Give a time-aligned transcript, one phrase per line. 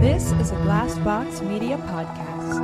[0.00, 2.60] This is a Glassbox Media podcast.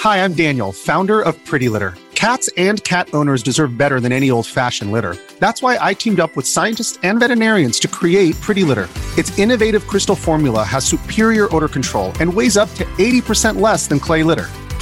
[0.00, 1.94] Hi, I'm Daniel, founder of Pretty Litter.
[2.14, 5.16] Cats and cat owners deserve better than any old fashioned litter.
[5.38, 8.88] That's why I teamed up with scientists and veterinarians to create Pretty Litter.
[9.16, 14.00] Its innovative crystal formula has superior odor control and weighs up to 80% less than
[14.00, 14.48] clay litter.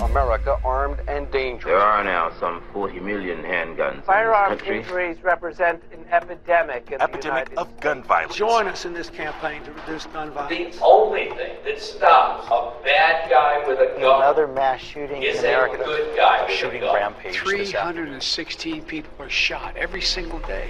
[0.00, 1.64] America armed and dangerous.
[1.72, 4.78] There are now some 40 million handguns Firearm in this country.
[4.80, 8.34] injuries represent an epidemic in epidemic United of gun violence.
[8.36, 10.76] Join us in this campaign to reduce gun violence.
[10.76, 15.38] The only thing that stops a bad guy with a gun Another mass shooting is
[15.38, 15.84] in a America.
[15.84, 16.94] good guy with a shooting gun.
[16.94, 17.32] rampage.
[17.44, 18.06] this afternoon.
[18.20, 20.68] 316 people are shot every single day.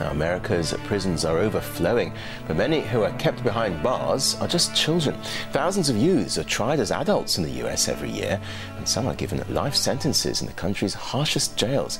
[0.00, 2.14] Now, America's prisons are overflowing,
[2.46, 5.14] but many who are kept behind bars are just children.
[5.52, 8.40] Thousands of youths are tried as adults in the US every year,
[8.78, 11.98] and some are given life sentences in the country's harshest jails.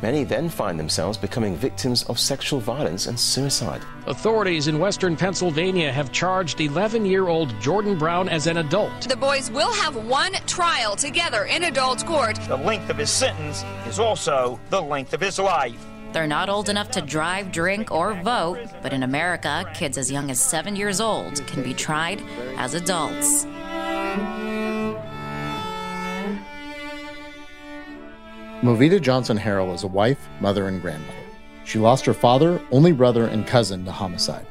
[0.00, 3.82] Many then find themselves becoming victims of sexual violence and suicide.
[4.06, 9.08] Authorities in western Pennsylvania have charged 11 year old Jordan Brown as an adult.
[9.08, 12.36] The boys will have one trial together in adult court.
[12.46, 15.84] The length of his sentence is also the length of his life.
[16.12, 20.30] They're not old enough to drive, drink, or vote, but in America, kids as young
[20.30, 22.20] as seven years old can be tried
[22.56, 23.44] as adults.
[28.62, 31.16] Movita Johnson Harrell is a wife, mother, and grandmother.
[31.64, 34.46] She lost her father, only brother, and cousin to homicide.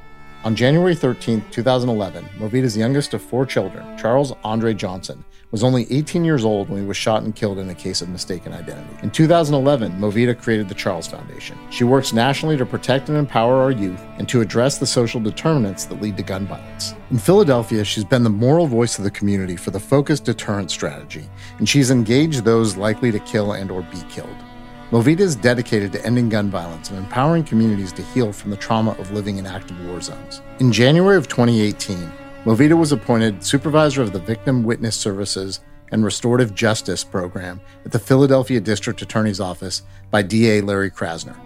[0.46, 6.24] On January 13, 2011, Movita's youngest of four children, Charles Andre Johnson, was only 18
[6.24, 8.96] years old when he was shot and killed in a case of mistaken identity.
[9.04, 11.58] In 2011, Movita created the Charles Foundation.
[11.72, 15.84] She works nationally to protect and empower our youth and to address the social determinants
[15.86, 16.94] that lead to gun violence.
[17.12, 21.28] In Philadelphia, she's been the moral voice of the community for the focused deterrent strategy,
[21.58, 24.38] and she's engaged those likely to kill and or be killed.
[24.92, 28.94] Movita is dedicated to ending gun violence and empowering communities to heal from the trauma
[28.94, 30.42] of living in active war zones.
[30.60, 32.12] In January of 2018,
[32.44, 35.60] Movita was appointed supervisor of the Victim Witness Services
[35.92, 41.40] and Restorative Justice Program at the Philadelphia District Attorney's Office by DA Larry Krasner,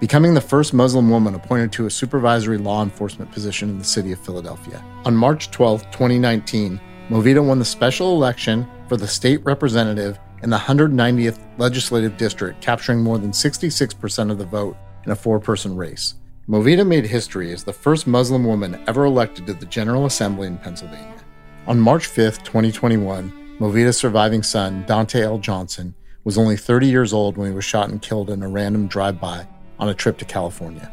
[0.00, 4.10] becoming the first Muslim woman appointed to a supervisory law enforcement position in the city
[4.10, 4.84] of Philadelphia.
[5.04, 10.56] On March 12, 2019, Movita won the special election for the state representative in the
[10.58, 16.14] 190th legislative district, capturing more than 66% of the vote in a four person race.
[16.48, 20.56] Movita made history as the first Muslim woman ever elected to the General Assembly in
[20.56, 21.22] Pennsylvania.
[21.66, 25.38] On March 5, 2021, Movita's surviving son, Dante L.
[25.38, 25.94] Johnson,
[26.24, 29.20] was only 30 years old when he was shot and killed in a random drive
[29.20, 29.46] by
[29.78, 30.90] on a trip to California.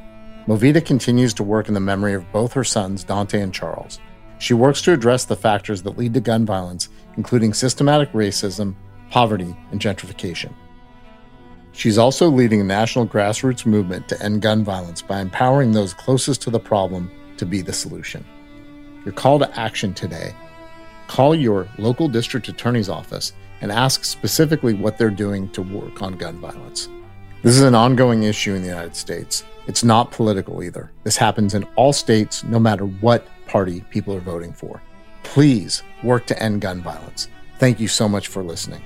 [0.47, 3.99] Movita continues to work in the memory of both her sons, Dante and Charles.
[4.37, 8.75] She works to address the factors that lead to gun violence, including systematic racism,
[9.09, 10.53] poverty, and gentrification.
[11.71, 16.41] She's also leading a national grassroots movement to end gun violence by empowering those closest
[16.43, 18.25] to the problem to be the solution.
[19.03, 20.33] Your call to action today
[21.07, 26.17] call your local district attorney's office and ask specifically what they're doing to work on
[26.17, 26.89] gun violence.
[27.43, 29.43] This is an ongoing issue in the United States.
[29.67, 30.91] It's not political either.
[31.03, 34.81] This happens in all states, no matter what party people are voting for.
[35.23, 37.27] Please work to end gun violence.
[37.59, 38.81] Thank you so much for listening.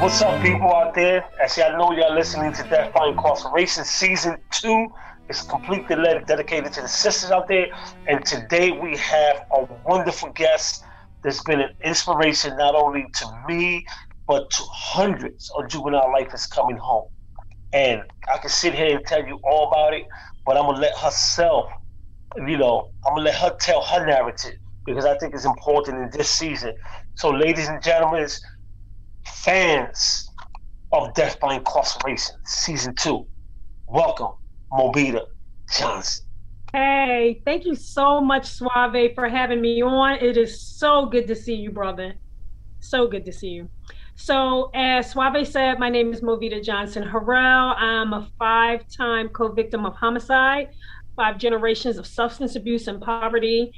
[0.00, 1.24] What's up, people out there?
[1.42, 4.88] As y'all know, y'all listening to Death by Incarceration Season 2.
[5.28, 5.96] It's completely
[6.26, 7.68] dedicated to the sisters out there.
[8.08, 10.82] And today we have a wonderful guest
[11.22, 13.84] that's been an inspiration not only to me,
[14.26, 17.08] but to hundreds of juvenile lifers coming home.
[17.72, 18.02] And
[18.32, 20.04] I can sit here and tell you all about it,
[20.44, 21.66] but I'm going to let herself,
[22.36, 24.54] you know, I'm going to let her tell her narrative
[24.86, 26.74] because I think it's important in this season.
[27.14, 28.28] So, ladies and gentlemen,
[29.26, 30.30] fans
[30.92, 33.26] of Death by Incarceration, Season 2,
[33.86, 34.32] welcome,
[34.72, 35.22] Movita
[35.76, 36.24] Johnson.
[36.72, 40.18] Hey, thank you so much, Suave, for having me on.
[40.18, 42.14] It is so good to see you, brother.
[42.80, 43.68] So good to see you.
[44.16, 47.74] So, as Suave said, my name is Movita Johnson Harrell.
[47.76, 50.70] I'm a five time co victim of homicide,
[51.16, 53.72] five generations of substance abuse and poverty.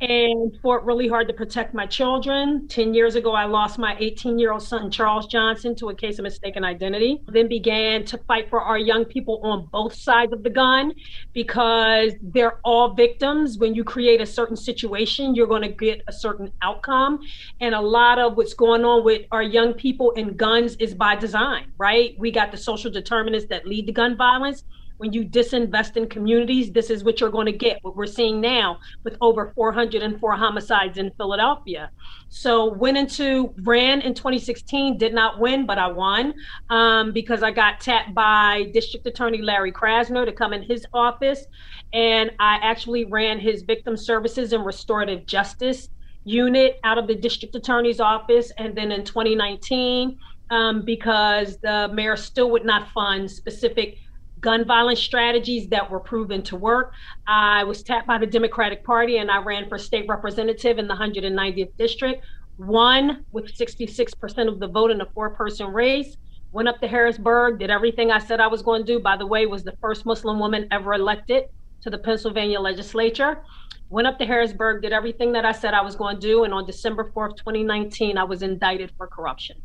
[0.00, 2.66] And fought really hard to protect my children.
[2.68, 6.18] 10 years ago, I lost my 18 year old son, Charles Johnson, to a case
[6.18, 7.22] of mistaken identity.
[7.28, 10.92] Then began to fight for our young people on both sides of the gun
[11.32, 13.58] because they're all victims.
[13.58, 17.20] When you create a certain situation, you're going to get a certain outcome.
[17.60, 21.16] And a lot of what's going on with our young people and guns is by
[21.16, 22.14] design, right?
[22.18, 24.64] We got the social determinants that lead to gun violence
[24.98, 27.78] when you disinvest in communities, this is what you're going to get.
[27.82, 31.90] What we're seeing now with over 404 homicides in Philadelphia.
[32.28, 36.34] So went into ran in 2016, did not win, but I won
[36.70, 41.46] um, because I got tapped by District Attorney Larry Krasner to come in his office,
[41.92, 45.88] and I actually ran his victim services and restorative justice
[46.24, 50.18] unit out of the district attorney's office, and then in 2019.
[50.50, 53.96] Um, because the mayor still would not fund specific
[54.44, 56.92] gun violence strategies that were proven to work.
[57.26, 60.94] I was tapped by the Democratic Party and I ran for state representative in the
[60.94, 62.22] 190th district,
[62.58, 66.18] won with 66% of the vote in a four person race.
[66.52, 69.00] Went up to Harrisburg, did everything I said I was going to do.
[69.00, 71.44] By the way, was the first Muslim woman ever elected
[71.80, 73.42] to the Pennsylvania legislature.
[73.88, 76.52] Went up to Harrisburg, did everything that I said I was going to do, and
[76.52, 79.56] on December 4th, 2019, I was indicted for corruption.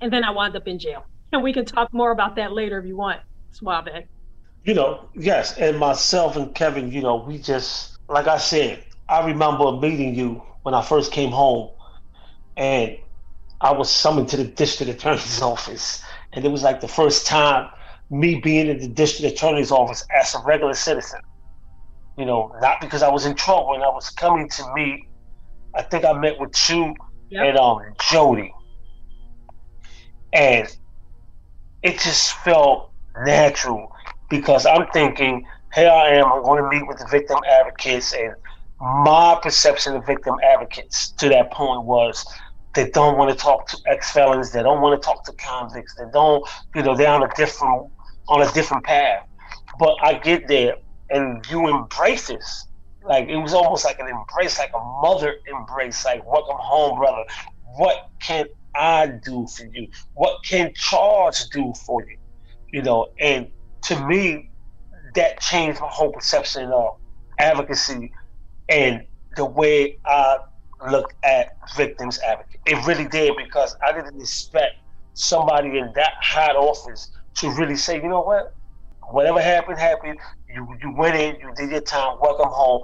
[0.00, 1.04] And then I wound up in jail.
[1.32, 3.20] And we can talk more about that later if you want.
[3.56, 3.88] Suave.
[4.64, 9.26] You know, yes, and myself and Kevin, you know, we just like I said, I
[9.26, 11.70] remember meeting you when I first came home,
[12.56, 12.96] and
[13.60, 17.70] I was summoned to the district attorney's office, and it was like the first time
[18.10, 21.20] me being in the district attorney's office as a regular citizen.
[22.18, 25.08] You know, not because I was in trouble and I was coming to meet.
[25.74, 26.94] I think I met with you
[27.30, 27.46] yep.
[27.46, 27.80] and um
[28.10, 28.52] Jody,
[30.32, 30.68] and
[31.82, 32.92] it just felt
[33.24, 33.90] natural
[34.28, 38.34] because I'm thinking, here I am, I'm going to meet with the victim advocates, and
[38.80, 42.24] my perception of victim advocates to that point was
[42.74, 45.94] they don't want to talk to ex felons, they don't want to talk to convicts,
[45.94, 47.90] they don't, you know, they're on a different
[48.28, 49.22] on a different path.
[49.78, 50.74] But I get there,
[51.10, 52.66] and you embrace this.
[53.04, 57.24] Like it was almost like an embrace, like a mother embrace, like welcome home, brother.
[57.76, 59.88] What can I do for you?
[60.14, 62.16] What can Charles do for you?
[62.72, 63.50] You know, and
[63.82, 64.50] to me,
[65.14, 66.98] that changed my whole perception of
[67.38, 68.12] advocacy
[68.68, 70.38] and the way I
[70.90, 72.60] look at victims advocate.
[72.66, 74.76] It really did because I didn't expect
[75.14, 78.54] somebody in that high office to really say, you know what,
[79.10, 80.18] whatever happened, happened.
[80.48, 82.18] You you went in, you did your time.
[82.20, 82.82] Welcome home.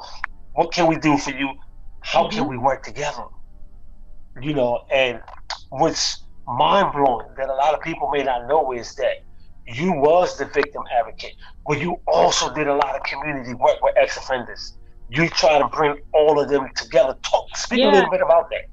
[0.55, 1.53] What can we do for you?
[2.01, 2.39] How mm-hmm.
[2.39, 3.25] can we work together?
[4.41, 5.21] You know, and
[5.71, 9.25] what's mind blowing that a lot of people may not know is that
[9.67, 11.35] you was the victim advocate,
[11.67, 14.79] but you also did a lot of community work with ex-offenders.
[15.09, 17.17] You try to bring all of them together.
[17.23, 17.91] Talk, speak yeah.
[17.91, 18.67] a little bit about that.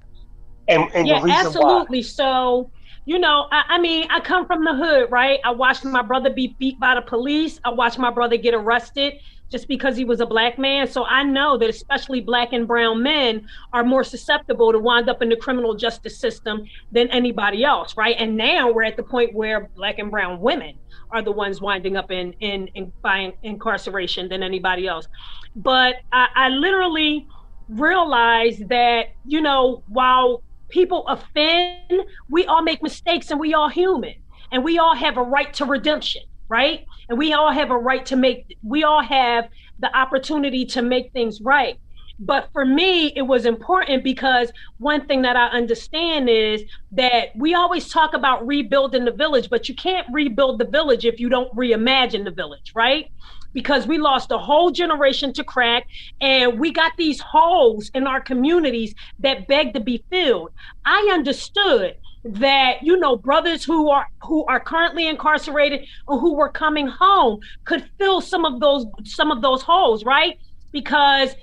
[0.68, 2.00] And, and yeah, absolutely.
[2.00, 2.03] Why.
[2.03, 2.71] So,
[3.06, 5.39] you know, I, I, mean, I come from the hood, right?
[5.44, 7.59] I watched my brother be beat by the police.
[7.65, 9.15] I watched my brother get arrested
[9.50, 10.88] just because he was a black man.
[10.88, 15.22] So I know that especially black and brown men are more susceptible to wind up
[15.22, 18.16] in the criminal justice system than anybody else, right?
[18.18, 20.78] And now we're at the point where black and brown women
[21.12, 25.07] are the ones winding up in in, in by incarceration than anybody else.
[25.56, 27.28] But I, I literally
[27.68, 34.13] realized that you know while people offend, we all make mistakes and we all human
[34.51, 36.86] and we all have a right to redemption right?
[37.07, 39.50] And we all have a right to make, we all have
[39.80, 41.80] the opportunity to make things right.
[42.19, 47.54] But for me, it was important because one thing that I understand is that we
[47.54, 51.53] always talk about rebuilding the village, but you can't rebuild the village if you don't
[51.56, 53.10] reimagine the village, right?
[53.53, 55.88] Because we lost a whole generation to crack
[56.20, 60.51] and we got these holes in our communities that beg to be filled.
[60.86, 66.49] I understood that you know brothers who are who are currently incarcerated or who were
[66.49, 70.38] coming home could fill some of those some of those holes right?
[70.71, 71.33] Because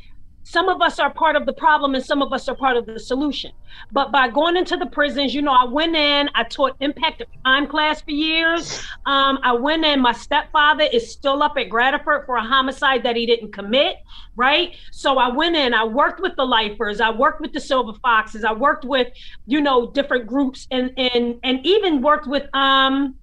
[0.47, 2.87] some of us are part of the problem and some of us are part of
[2.87, 3.51] the solution.
[3.91, 7.27] But by going into the prisons, you know, I went in, I taught impact of
[7.43, 8.81] crime class for years.
[9.07, 13.17] Um, I went in, my stepfather is still up at Graterford for a homicide that
[13.17, 13.97] he didn't commit,
[14.37, 14.77] right?
[14.93, 18.45] So I went in, I worked with the lifers, I worked with the silver foxes,
[18.45, 19.09] I worked with,
[19.47, 23.17] you know, different groups and and and even worked with um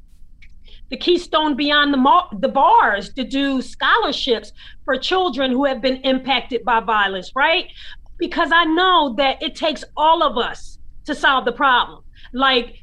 [0.89, 4.51] the Keystone Beyond the, the Bars to do scholarships
[4.85, 7.67] for children who have been impacted by violence, right?
[8.17, 12.03] Because I know that it takes all of us to solve the problem.
[12.33, 12.77] Like,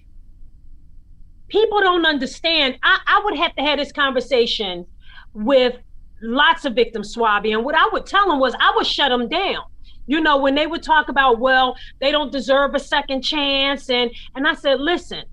[1.48, 2.78] people don't understand.
[2.82, 4.86] I, I would have to have this conversation
[5.32, 5.76] with
[6.22, 7.52] lots of victims, Swabby.
[7.54, 9.62] And what I would tell them was I would shut them down
[10.06, 13.88] You know, when they would talk about, well, they don't deserve a second chance.
[13.88, 15.24] And and I said, listen,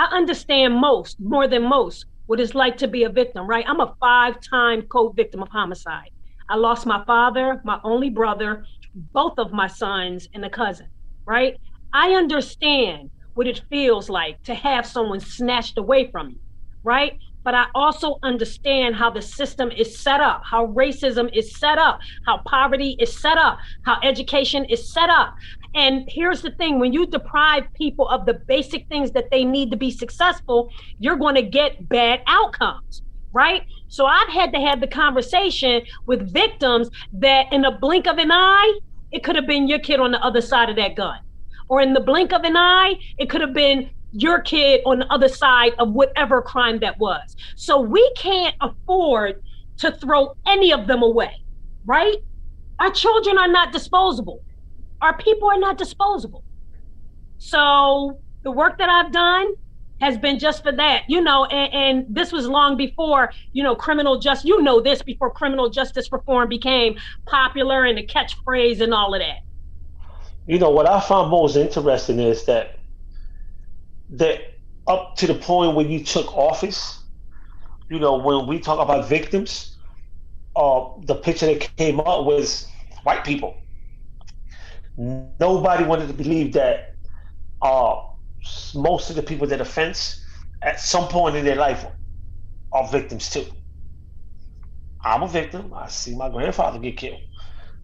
[0.00, 3.66] I understand most, more than most, what it's like to be a victim, right?
[3.68, 6.08] I'm a five-time co-victim of homicide.
[6.48, 8.64] I lost my father, my only brother,
[8.94, 10.88] both of my sons, and a cousin,
[11.26, 11.58] right?
[11.92, 16.40] I understand what it feels like to have someone snatched away from you,
[16.82, 17.18] right?
[17.42, 22.00] But I also understand how the system is set up, how racism is set up,
[22.26, 25.34] how poverty is set up, how education is set up.
[25.74, 29.70] And here's the thing when you deprive people of the basic things that they need
[29.70, 33.62] to be successful, you're going to get bad outcomes, right?
[33.88, 38.30] So I've had to have the conversation with victims that in a blink of an
[38.32, 38.78] eye,
[39.12, 41.18] it could have been your kid on the other side of that gun
[41.70, 45.12] or in the blink of an eye, it could have been your kid on the
[45.12, 47.36] other side of whatever crime that was.
[47.56, 49.36] So we can't afford
[49.78, 51.32] to throw any of them away,
[51.86, 52.16] right?
[52.78, 54.40] Our children are not disposable.
[55.00, 56.44] Our people are not disposable.
[57.38, 59.46] So the work that I've done
[60.00, 63.74] has been just for that, you know, and, and this was long before, you know,
[63.74, 66.96] criminal justice, you know, this before criminal justice reform became
[67.28, 69.38] popular and the catchphrase and all of that
[70.50, 72.79] you know what I found most interesting is that
[74.10, 74.40] that
[74.86, 77.04] up to the point when you took office,
[77.88, 79.76] you know, when we talk about victims,
[80.56, 82.56] uh, the picture that came up was
[82.90, 83.40] white people.
[84.96, 86.40] Nobody wanted to believe that
[87.62, 87.94] uh,
[88.74, 90.20] most of the people that offense
[90.62, 91.86] at some point in their life
[92.72, 93.44] are victims too.
[95.04, 95.72] I'm a victim.
[95.74, 97.20] I see my grandfather get killed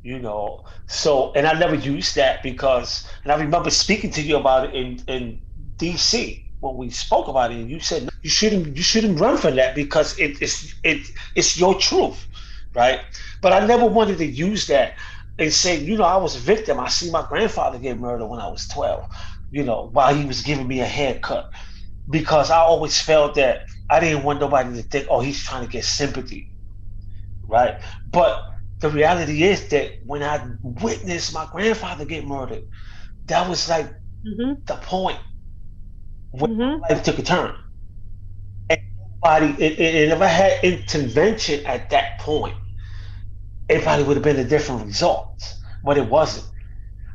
[0.03, 0.65] you know.
[0.87, 4.75] So, and I never used that because, and I remember speaking to you about it
[4.75, 5.46] in in
[5.79, 6.45] D.C.
[6.61, 9.75] when we spoke about it, and you said you shouldn't you shouldn't run for that
[9.75, 12.27] because it, it's it it's your truth,
[12.75, 13.01] right?
[13.43, 14.95] But I never wanted to use that
[15.39, 16.81] and say, you know, I was a victim.
[16.81, 19.05] I see my grandfather get murdered when I was twelve,
[19.51, 21.51] you know, while he was giving me a haircut,
[22.09, 25.71] because I always felt that I didn't want nobody to think, oh, he's trying to
[25.71, 26.51] get sympathy,
[27.47, 27.81] right?
[28.11, 28.43] But
[28.81, 32.65] the reality is that when I witnessed my grandfather get murdered,
[33.27, 33.87] that was like
[34.27, 34.55] mm-hmm.
[34.65, 35.19] the point
[36.39, 36.83] when mm-hmm.
[36.83, 37.55] life took a turn.
[38.71, 42.57] And nobody, and, and if I had intervention at that point,
[43.69, 46.47] it probably would have been a different result, but it wasn't.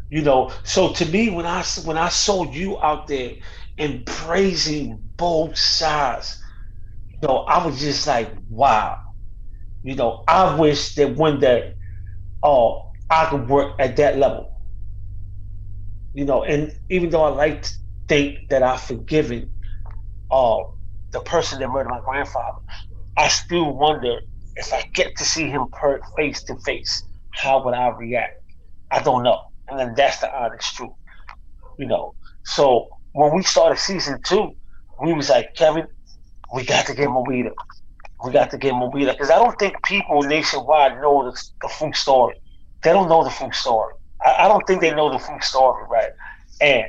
[0.09, 3.35] You know, so to me, when I when I saw you out there
[3.77, 6.43] and praising both sides,
[7.09, 9.01] you know, I was just like, wow
[9.83, 11.73] you know, I wish that one day,
[12.43, 14.59] uh, I could work at that level.
[16.13, 17.73] You know, and even though I like to
[18.11, 19.49] think that I've forgiven
[20.29, 20.57] uh,
[21.11, 22.59] the person that murdered my grandfather,
[23.15, 24.19] I still wonder
[24.57, 25.67] if I get to see him
[26.17, 28.41] face to face, how would I react?
[28.91, 29.39] I don't know.
[29.69, 30.91] And then that's the honest truth.
[31.79, 32.13] You know.
[32.43, 34.51] So when we started season two,
[35.01, 35.87] we was like, Kevin,
[36.53, 37.53] we got to get Movita
[38.23, 41.93] we got to get Movita because I don't think people nationwide know the, the full
[41.93, 42.39] story.
[42.83, 43.95] They don't know the full story.
[44.23, 46.11] I, I, don't think they know the full story, right?
[46.59, 46.85] And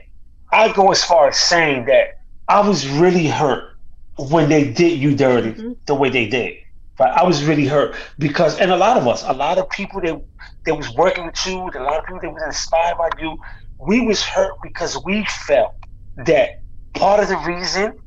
[0.53, 3.77] I go as far as saying that I was really hurt
[4.19, 5.73] when they did you dirty mm-hmm.
[5.87, 6.57] the way they did.
[7.01, 7.11] Right?
[7.11, 10.21] I was really hurt because, and a lot of us, a lot of people that
[10.67, 13.37] that was working with you, a lot of people that was inspired by you,
[13.81, 15.75] we was hurt because we felt
[16.19, 16.61] that
[16.95, 17.99] part of the reason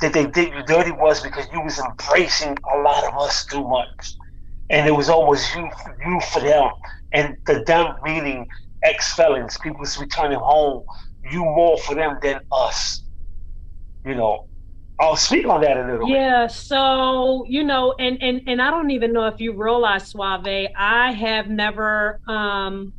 [0.00, 3.66] that they did you dirty was because you was embracing a lot of us too
[3.66, 4.14] much,
[4.68, 5.70] and it was almost you
[6.04, 6.68] you for them,
[7.12, 8.48] and the them meaning
[8.82, 10.84] ex felons, people was returning home,
[11.30, 13.02] you more for them than us.
[14.04, 14.46] You know,
[14.98, 16.52] I'll speak on that a little yeah, bit.
[16.52, 21.12] so you know, and and and I don't even know if you realize, Suave, I
[21.12, 22.92] have never um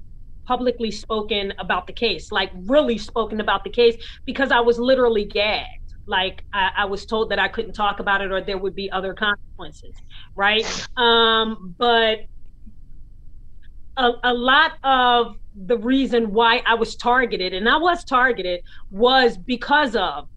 [0.45, 5.25] publicly spoken about the case, like really spoken about the case, because I was literally
[5.25, 8.75] gagged like I, I, was told that I couldn't talk about it or there would
[8.75, 9.95] be other consequences,
[10.35, 10.65] right?
[10.97, 12.19] Um, but
[13.95, 19.37] a, a lot of the reason why I was targeted, and I was targeted, was
[19.37, 20.27] because of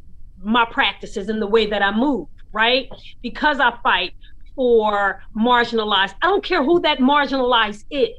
[0.43, 2.89] my practices and the way that I move, right?
[3.23, 4.13] Because I fight
[4.55, 8.11] for marginalized, I don't care who that marginalized is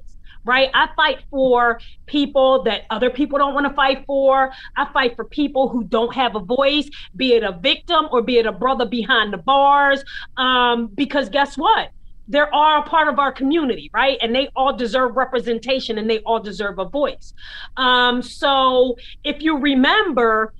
[0.47, 0.69] right?
[0.73, 4.51] I fight for people that other people don't want to fight for.
[4.77, 8.37] I fight for people who don't have a voice, be it a victim or be
[8.37, 10.03] it a brother behind the bars.
[10.37, 11.89] Um, because guess what?
[12.27, 14.17] They're all a part of our community, right?
[14.21, 17.33] And they all deserve representation and they all deserve a voice.
[17.77, 20.53] Um, so if you remember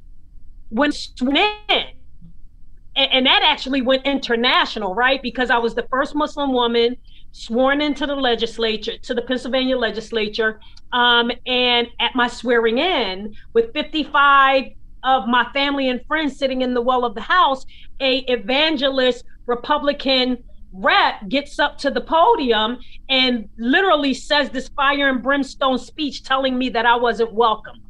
[0.69, 0.91] when
[2.97, 5.21] and, and that actually went international, right?
[5.21, 6.97] Because I was the first Muslim woman
[7.31, 10.59] sworn into the legislature, to the Pennsylvania legislature.
[10.91, 14.63] Um, and at my swearing in, with 55
[15.03, 17.65] of my family and friends sitting in the well of the house,
[17.99, 20.43] a evangelist Republican
[20.77, 22.77] rep gets up to the podium
[23.09, 27.81] and literally says this fire and brimstone speech telling me that I wasn't welcome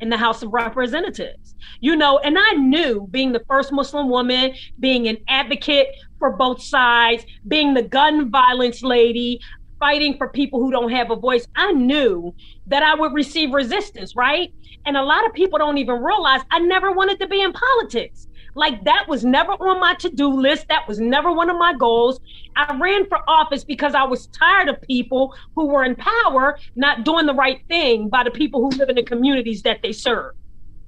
[0.00, 1.56] in the House of Representatives.
[1.80, 6.62] You know, and I knew being the first Muslim woman, being an advocate for both
[6.62, 9.40] sides, being the gun violence lady,
[9.78, 12.34] fighting for people who don't have a voice, I knew
[12.66, 14.52] that I would receive resistance, right?
[14.86, 18.27] And a lot of people don't even realize I never wanted to be in politics.
[18.58, 20.66] Like that was never on my to-do list.
[20.66, 22.18] That was never one of my goals.
[22.56, 27.04] I ran for office because I was tired of people who were in power not
[27.04, 30.34] doing the right thing by the people who live in the communities that they serve.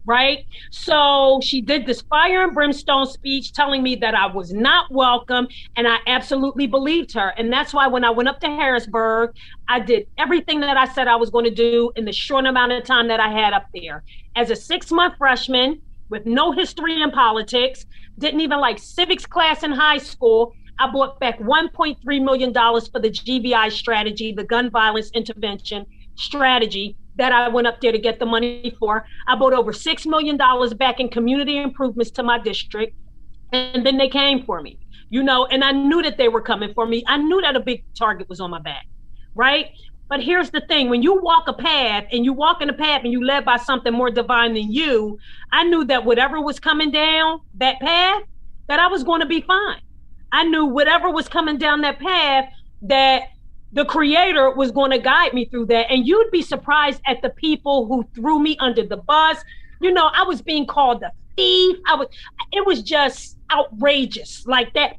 [0.05, 0.47] Right.
[0.73, 5.47] So she did this fire and brimstone speech telling me that I was not welcome.
[5.77, 7.29] And I absolutely believed her.
[7.39, 9.37] And that's why when I went up to Harrisburg,
[9.69, 12.73] I did everything that I said I was going to do in the short amount
[12.73, 14.03] of time that I had up there.
[14.35, 17.87] As a six month freshman, with no history in politics,
[18.19, 20.52] didn't even like civics class in high school.
[20.79, 25.87] I bought back $1.3 million for the GVI strategy, the gun violence intervention
[26.17, 29.07] strategy that I went up there to get the money for.
[29.29, 30.37] I bought over $6 million
[30.76, 32.97] back in community improvements to my district.
[33.52, 34.79] And then they came for me,
[35.11, 37.02] you know, and I knew that they were coming for me.
[37.07, 38.87] I knew that a big target was on my back,
[39.35, 39.67] right?
[40.11, 43.02] But here's the thing when you walk a path and you walk in a path
[43.05, 45.21] and you led by something more divine than you,
[45.52, 48.25] I knew that whatever was coming down that path,
[48.67, 49.81] that I was going to be fine.
[50.33, 52.47] I knew whatever was coming down that path,
[52.83, 53.23] that
[53.73, 55.88] the creator was going to guide me through that.
[55.90, 59.38] And you'd be surprised at the people who threw me under the bus.
[59.81, 61.76] You know, I was being called a thief.
[61.87, 62.09] I was,
[62.50, 64.97] it was just outrageous like that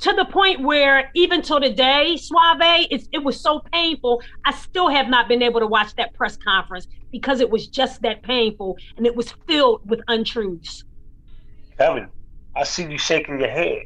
[0.00, 4.22] to the point where even till today, Suave, it's, it was so painful.
[4.44, 8.02] I still have not been able to watch that press conference because it was just
[8.02, 10.84] that painful and it was filled with untruths.
[11.78, 12.08] Kevin,
[12.56, 13.84] I see you shaking your head.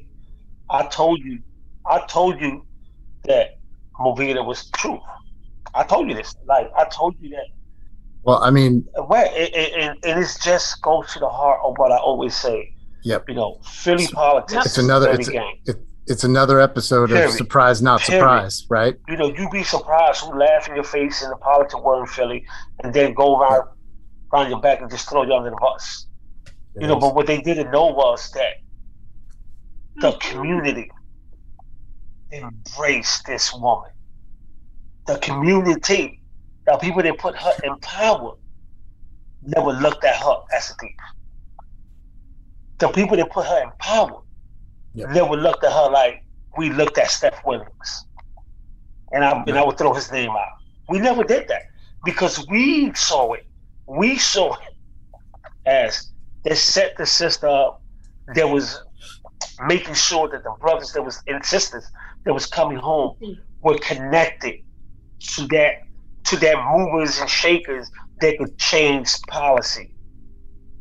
[0.71, 1.41] I told you,
[1.87, 2.65] I told you
[3.25, 3.59] that
[3.99, 5.01] Movita was truth.
[5.75, 6.35] I told you this.
[6.47, 7.47] Like I told you that.
[8.23, 11.93] Well, I mean, well, it, it, it, it just goes to the heart of what
[11.93, 12.75] I always say.
[13.03, 13.29] Yep.
[13.29, 14.65] You know, Philly politics.
[14.67, 15.11] It's another.
[15.11, 17.27] It's, it, it's another episode Period.
[17.27, 18.21] of surprise, not Period.
[18.21, 18.97] surprise, right?
[19.09, 22.07] You know, you'd be surprised who laugh in your face in the politics world in
[22.07, 22.47] Philly,
[22.83, 23.69] and then go around
[24.33, 26.07] around your back and just throw you under the bus.
[26.75, 27.01] It you know, is.
[27.01, 28.55] but what they didn't know was that
[29.97, 30.19] the hmm.
[30.19, 30.91] community
[32.33, 33.91] embraced this woman.
[35.07, 36.21] The community,
[36.67, 38.35] the people that put her in power,
[39.43, 40.97] never looked at her as a thief.
[42.79, 44.24] The people that put her in power
[44.95, 45.11] Yep.
[45.13, 46.23] They would look at her like
[46.57, 48.07] we looked at Seth Williams,
[49.13, 50.47] and I and I would throw his name out.
[50.89, 51.63] We never did that
[52.05, 53.43] because we saw it.
[53.89, 54.61] We saw it
[55.67, 56.11] as
[56.45, 57.83] they set the sister up.
[58.35, 58.81] There was
[59.67, 61.87] making sure that the brothers that was and sisters
[62.25, 63.17] that was coming home
[63.63, 64.55] were connected
[65.35, 65.73] to that
[66.27, 69.95] to that movers and shakers that could change policy.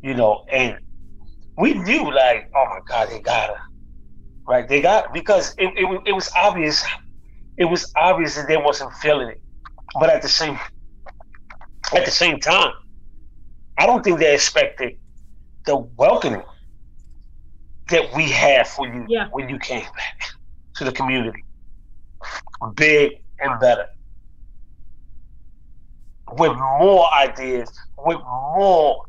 [0.02, 0.78] You know, and
[1.56, 3.56] we knew like, oh my God, they got her
[4.46, 4.68] right?
[4.68, 6.84] They got because it, it, it was obvious.
[7.56, 9.40] It was obvious that they wasn't feeling it,
[9.98, 10.58] but at the same
[11.94, 12.72] at the same time,
[13.78, 14.94] I don't think they expected
[15.66, 16.42] the welcoming
[17.90, 19.28] that we had for you yeah.
[19.30, 20.28] when you came back
[20.76, 21.44] to the community,
[22.74, 23.86] big and better,
[26.32, 29.04] with more ideas, with more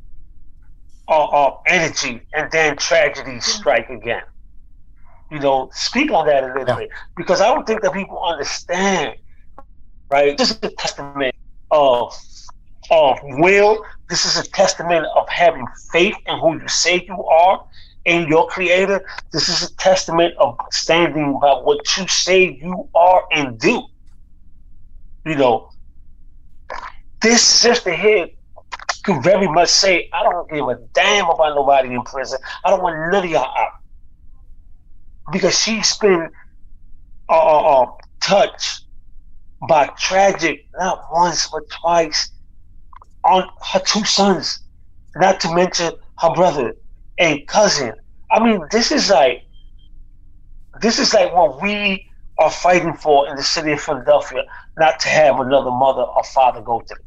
[1.07, 4.23] uh, uh, energy, and then tragedy strike again
[5.31, 6.75] you know, speak on that a little yeah.
[6.75, 9.15] bit because I don't think that people understand.
[10.09, 11.33] Right, this is a testament
[11.71, 12.13] of
[12.91, 13.83] of will.
[14.09, 17.65] This is a testament of having faith in who you say you are
[18.05, 19.03] in your creator.
[19.31, 23.83] This is a testament of standing by what you say you are and do.
[25.25, 25.69] You know,
[27.21, 28.27] this sister here
[29.03, 32.39] could very much say, I don't give a damn about nobody in prison.
[32.63, 33.71] I don't want none of y'all out
[35.31, 36.29] because she's been
[37.29, 38.83] uh, uh, uh, touched
[39.67, 42.31] by tragic, not once but twice,
[43.23, 44.61] on her two sons,
[45.15, 46.73] not to mention her brother
[47.17, 47.93] and cousin.
[48.31, 49.43] I mean, this is like
[50.81, 52.05] this is like what we
[52.37, 54.43] are fighting for in the city of Philadelphia,
[54.77, 56.97] not to have another mother or father go through.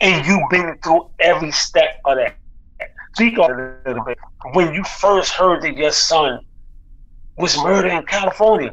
[0.00, 2.36] And you've been through every step of that.
[3.16, 4.18] Speak on it a little bit.
[4.52, 6.40] When you first heard that your son
[7.40, 8.72] was murdered in California.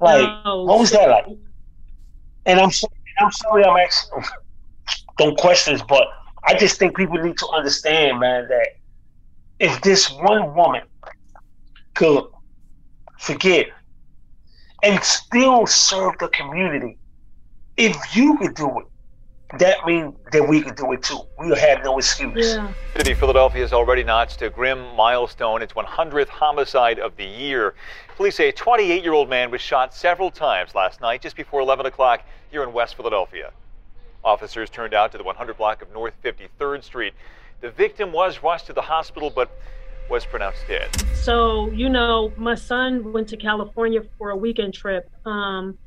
[0.00, 1.26] Like, what was that like?
[2.46, 4.22] And I'm sorry, I'm sorry, I'm asking.
[5.18, 6.06] Don't question this, but
[6.44, 8.68] I just think people need to understand, man, that
[9.58, 10.82] if this one woman
[11.94, 12.24] could
[13.18, 13.66] forgive
[14.84, 16.98] and still serve the community,
[17.76, 18.86] if you could do it,
[19.56, 21.20] that means that we could do it too.
[21.38, 22.54] We'll have no excuse.
[22.54, 22.70] Yeah.
[22.94, 25.62] City Philadelphia has already notched a grim milestone.
[25.62, 27.74] Its 100th homicide of the year.
[28.16, 31.62] Police say a 28 year old man was shot several times last night, just before
[31.62, 33.52] 11 o'clock here in West Philadelphia.
[34.22, 37.14] Officers turned out to the 100 block of North 53rd Street.
[37.62, 39.50] The victim was rushed to the hospital, but
[40.10, 40.88] was pronounced dead.
[41.14, 45.10] So, you know, my son went to California for a weekend trip.
[45.24, 45.78] Um,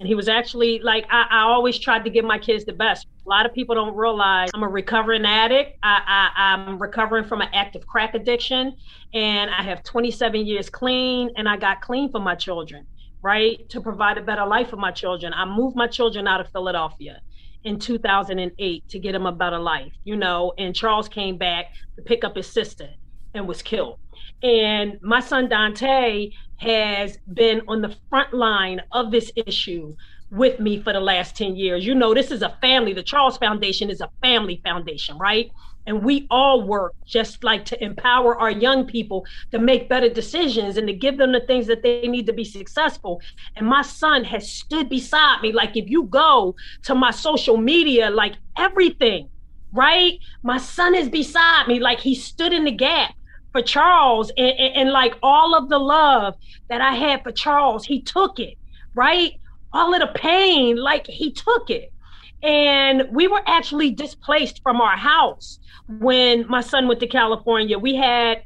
[0.00, 3.06] and he was actually like, I, I, always tried to give my kids the best.
[3.26, 5.76] A lot of people don't realize I'm a recovering addict.
[5.82, 8.76] I, I, I'm recovering from an active crack addiction.
[9.12, 12.86] And I have 27 years clean, and I got clean for my children,
[13.22, 13.68] right?
[13.70, 15.32] To provide a better life for my children.
[15.34, 17.20] I moved my children out of Philadelphia
[17.64, 20.52] in 2008 to get them a better life, you know.
[20.58, 22.88] And Charles came back to pick up his sister
[23.34, 23.98] and was killed.
[24.42, 29.94] And my son Dante has been on the front line of this issue
[30.30, 31.86] with me for the last 10 years.
[31.86, 32.92] You know, this is a family.
[32.92, 35.50] The Charles Foundation is a family foundation, right?
[35.86, 40.76] And we all work just like to empower our young people to make better decisions
[40.76, 43.22] and to give them the things that they need to be successful.
[43.56, 45.52] And my son has stood beside me.
[45.52, 49.30] Like, if you go to my social media, like everything,
[49.72, 50.18] right?
[50.42, 51.80] My son is beside me.
[51.80, 53.14] Like, he stood in the gap
[53.58, 56.34] for Charles and, and, and, like all of the love
[56.68, 58.56] that I had for Charles, he took it,
[58.94, 59.32] right?
[59.72, 61.92] All of the pain, like he took it.
[62.42, 67.78] And we were actually displaced from our house when my son went to California.
[67.78, 68.42] We had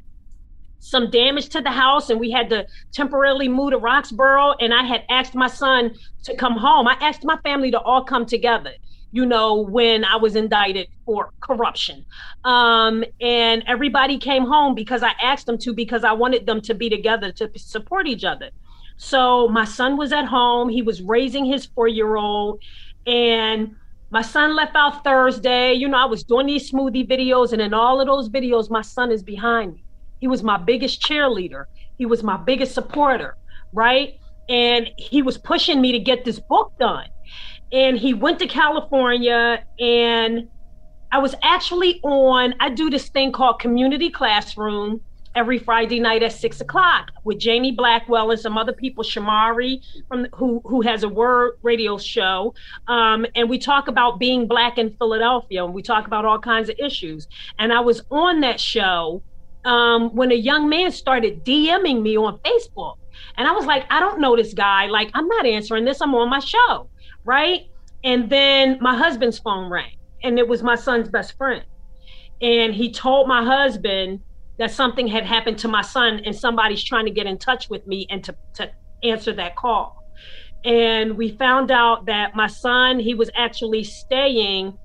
[0.79, 4.55] some damage to the house and we had to temporarily move to Roxborough.
[4.59, 6.87] And I had asked my son to come home.
[6.87, 8.71] I asked my family to all come together
[9.13, 12.03] you know, when I was indicted for corruption.
[12.43, 16.73] Um, and everybody came home because I asked them to, because I wanted them to
[16.73, 18.49] be together to support each other.
[18.97, 20.67] So my son was at home.
[20.67, 22.59] He was raising his four year old.
[23.05, 23.75] And
[24.09, 25.73] my son left out Thursday.
[25.73, 27.53] You know, I was doing these smoothie videos.
[27.53, 29.83] And in all of those videos, my son is behind me.
[30.21, 31.65] He was my biggest cheerleader,
[31.99, 33.37] he was my biggest supporter,
[33.73, 34.15] right?
[34.49, 37.07] And he was pushing me to get this book done
[37.73, 40.47] and he went to California and
[41.11, 45.01] I was actually on, I do this thing called Community Classroom
[45.35, 50.27] every Friday night at six o'clock with Jamie Blackwell and some other people, Shamari from
[50.33, 52.53] who who has a word radio show,
[52.87, 56.69] um, and we talk about being black in Philadelphia, and we talk about all kinds
[56.69, 57.27] of issues.
[57.59, 59.23] And I was on that show
[59.65, 62.95] um, when a young man started DMing me on Facebook,
[63.37, 64.87] and I was like, I don't know this guy.
[64.87, 66.01] Like, I'm not answering this.
[66.01, 66.89] I'm on my show
[67.25, 67.61] right?
[68.03, 71.63] And then my husband's phone rang, and it was my son's best friend.
[72.41, 74.19] And he told my husband
[74.59, 77.87] that something had happened to my son, and somebody's trying to get in touch with
[77.87, 78.71] me and to, to
[79.03, 80.03] answer that call.
[80.65, 84.77] And we found out that my son, he was actually staying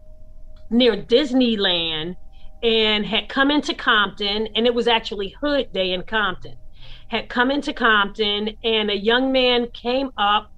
[0.71, 2.17] near Disneyland
[2.63, 6.57] and had come into Compton, and it was actually Hood Day in Compton.
[7.09, 10.51] Had come into Compton, and a young man came up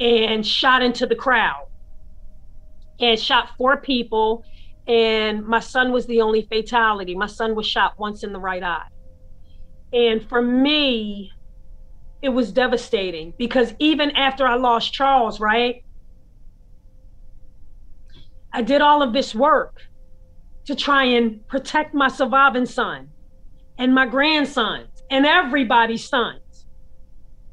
[0.00, 1.66] and shot into the crowd
[3.00, 4.44] and shot four people.
[4.86, 7.14] And my son was the only fatality.
[7.14, 8.86] My son was shot once in the right eye.
[9.92, 11.30] And for me,
[12.22, 15.84] it was devastating because even after I lost Charles, right?
[18.52, 19.76] I did all of this work
[20.66, 23.08] to try and protect my surviving son
[23.78, 26.38] and my grandsons and everybody's son.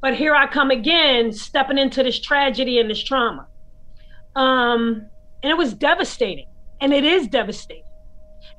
[0.06, 3.48] But here I come again, stepping into this tragedy and this trauma.
[4.36, 5.04] Um,
[5.42, 6.46] and it was devastating.
[6.80, 7.82] And it is devastating.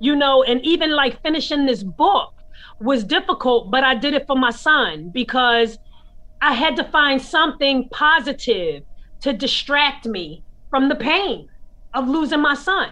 [0.02, 2.34] You know, and even like finishing this book
[2.82, 5.80] was difficult, but I did it for my son because
[6.42, 8.84] I had to find something positive
[9.22, 11.48] to distract me from the pain
[11.94, 12.92] of losing my son.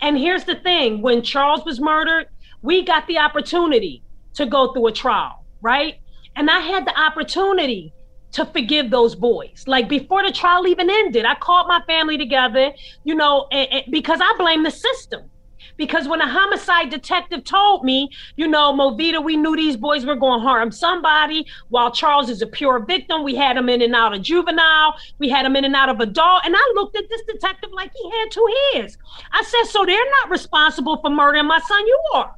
[0.00, 2.28] And here's the thing when Charles was murdered,
[2.62, 4.02] we got the opportunity
[4.36, 5.99] to go through a trial, right?
[6.36, 7.92] And I had the opportunity
[8.32, 9.64] to forgive those boys.
[9.66, 12.72] Like before the trial even ended, I called my family together,
[13.04, 15.30] you know, and, and because I blame the system.
[15.76, 20.14] Because when a homicide detective told me, you know, Movita, we knew these boys were
[20.14, 23.24] going to harm somebody, while Charles is a pure victim.
[23.24, 26.00] We had him in and out of juvenile, we had him in and out of
[26.00, 26.42] adult.
[26.44, 28.98] And I looked at this detective like he had two heads.
[29.32, 32.34] I said, So they're not responsible for murdering my son, you are.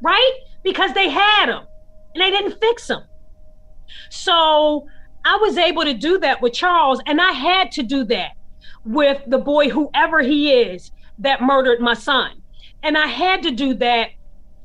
[0.00, 0.32] Right?
[0.62, 1.66] Because they had him
[2.18, 3.02] and they didn't fix him.
[4.10, 4.86] So
[5.24, 8.32] I was able to do that with Charles, and I had to do that
[8.84, 12.42] with the boy, whoever he is, that murdered my son.
[12.82, 14.10] And I had to do that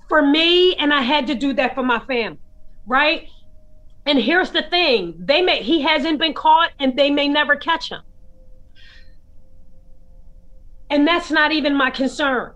[0.08, 2.40] for me, and I had to do that for my family,
[2.86, 3.28] right?
[4.06, 7.90] And here's the thing they may, he hasn't been caught, and they may never catch
[7.90, 8.02] him.
[10.90, 12.54] And that's not even my concern.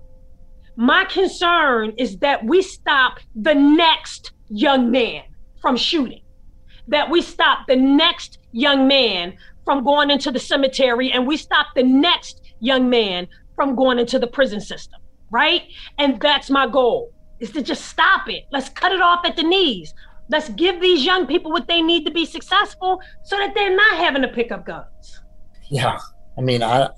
[0.75, 5.23] My concern is that we stop the next young man
[5.61, 6.21] from shooting,
[6.87, 11.67] that we stop the next young man from going into the cemetery, and we stop
[11.75, 14.99] the next young man from going into the prison system,
[15.31, 15.63] right?
[15.97, 18.45] And that's my goal is to just stop it.
[18.51, 19.93] Let's cut it off at the knees.
[20.29, 23.97] Let's give these young people what they need to be successful so that they're not
[23.97, 25.21] having to pick up guns.
[25.69, 25.97] Yeah.
[26.37, 26.89] I mean, I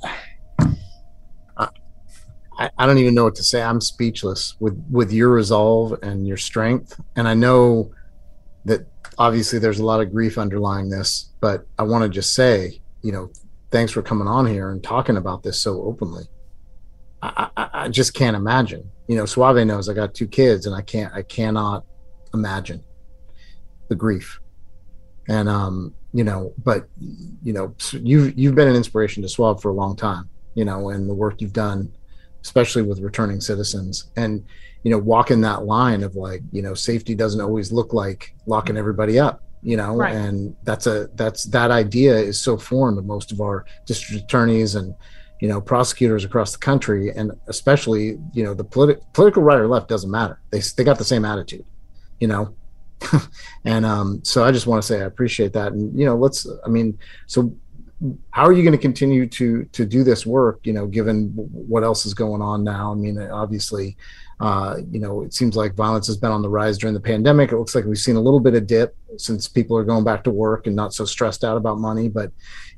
[2.60, 3.63] I, I don't even know what to say.
[3.63, 7.00] I'm speechless with with your resolve and your strength.
[7.15, 7.91] And I know
[8.65, 8.86] that
[9.17, 13.13] obviously there's a lot of grief underlying this, but I want to just say, you
[13.13, 13.32] know,
[13.72, 16.26] thanks for coming on here and talking about this so openly.
[17.22, 18.91] I, I, I just can't imagine.
[19.08, 21.86] You know, Suave knows I got two kids, and I can't, I cannot
[22.34, 22.84] imagine
[23.88, 24.39] the grief.
[25.28, 26.89] And um, you know, but
[27.43, 30.30] you know, you've you've been an inspiration to Suave for a long time.
[30.56, 31.93] You know, and the work you've done
[32.43, 34.45] especially with returning citizens and
[34.84, 38.78] you know walking that line of like you know safety doesn't always look like locking
[38.78, 40.15] everybody up you know right.
[40.15, 44.75] and that's a that's that idea is so foreign to most of our district attorneys
[44.75, 44.95] and
[45.41, 49.67] you know prosecutors across the country and especially you know the politi- political right or
[49.67, 51.65] left doesn't matter they they got the same attitude
[52.19, 52.54] you know
[53.65, 56.47] and um so i just want to say i appreciate that and you know let's
[56.65, 56.97] i mean
[57.28, 57.54] so
[58.32, 61.84] how are you going to continue to to do this work you know given what
[61.84, 62.92] else is going on now?
[62.92, 63.98] I mean obviously
[64.40, 67.52] uh, you know it seems like violence has been on the rise during the pandemic.
[67.52, 70.24] It looks like we've seen a little bit of dip since people are going back
[70.24, 72.08] to work and not so stressed out about money.
[72.08, 72.32] But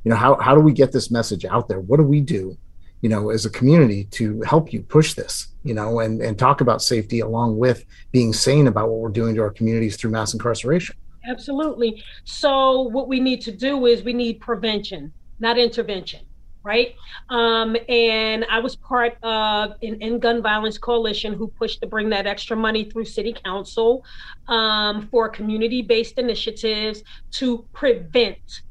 [0.04, 1.80] you know how, how do we get this message out there?
[1.80, 2.58] What do we do
[3.02, 6.62] you know as a community to help you push this you know and and talk
[6.62, 10.34] about safety along with being sane about what we're doing to our communities through mass
[10.34, 10.96] incarceration
[11.28, 12.04] Absolutely.
[12.24, 16.22] So, what we need to do is we need prevention, not intervention,
[16.64, 16.96] right?
[17.30, 22.10] Um, and I was part of an End Gun Violence Coalition who pushed to bring
[22.10, 24.04] that extra money through City Council
[24.48, 28.64] um, for community based initiatives to prevent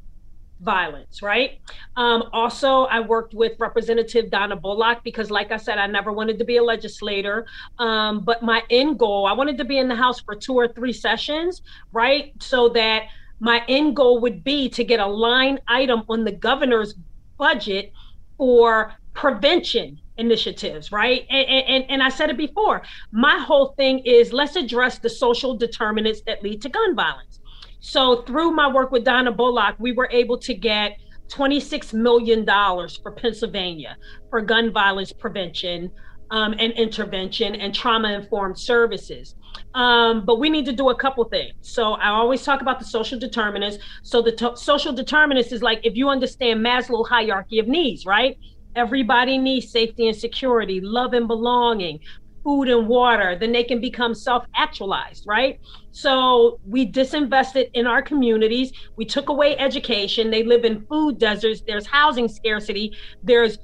[0.61, 1.59] violence, right?
[1.95, 6.37] Um, also, I worked with Representative Donna Bullock because, like I said, I never wanted
[6.39, 7.45] to be a legislator.
[7.79, 10.67] Um, but my end goal, I wanted to be in the House for two or
[10.67, 12.33] three sessions, right?
[12.39, 13.03] So that
[13.39, 16.93] my end goal would be to get a line item on the governor's
[17.37, 17.91] budget
[18.37, 21.25] for prevention initiatives, right?
[21.29, 22.83] And, and, and I said it before.
[23.11, 27.40] My whole thing is let's address the social determinants that lead to gun violence
[27.81, 30.97] so through my work with Donna Bullock, we were able to get
[31.29, 33.97] $26 million for Pennsylvania
[34.29, 35.91] for gun violence prevention
[36.29, 39.35] um, and intervention and trauma informed services.
[39.73, 41.53] Um, but we need to do a couple things.
[41.61, 43.79] So I always talk about the social determinants.
[44.03, 48.37] So the t- social determinants is like if you understand Maslow hierarchy of needs, right?
[48.75, 51.99] Everybody needs safety and security, love and belonging,
[52.43, 55.59] food and water, then they can become self actualized, right?
[55.91, 58.71] So we disinvested in our communities.
[58.95, 60.31] We took away education.
[60.31, 61.61] They live in food deserts.
[61.65, 62.95] There's housing scarcity.
[63.23, 63.57] There's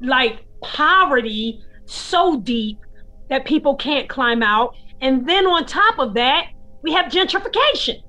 [0.00, 2.78] like poverty so deep
[3.30, 4.74] that people can't climb out.
[5.00, 6.46] And then on top of that,
[6.82, 8.02] we have gentrification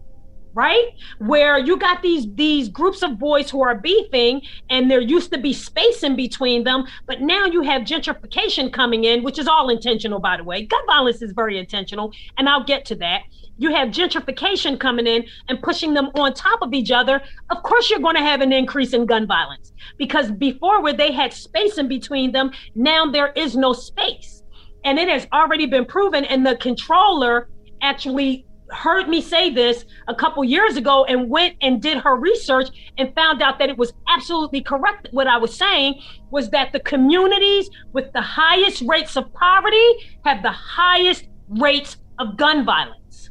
[0.54, 0.90] right?
[1.20, 5.40] Where you got these these groups of boys who are beefing and there used to
[5.40, 9.70] be space in between them but now you have gentrification coming in which is all
[9.70, 10.66] intentional by the way.
[10.66, 13.24] Gun violence is very intentional and i'll get to that.
[13.58, 17.22] You have gentrification coming in and pushing them on top of each other.
[17.50, 21.12] Of course you're going to have an increase in gun violence because before where they
[21.12, 24.44] had space in between them now there is no space.
[24.86, 27.50] And it has already been proven and the controller
[27.82, 32.70] actually heard me say this a couple years ago and went and did her research
[32.98, 35.08] and found out that it was absolutely correct.
[35.12, 39.88] What I was saying was that the communities with the highest rates of poverty
[40.26, 43.30] have the highest rates of gun violence.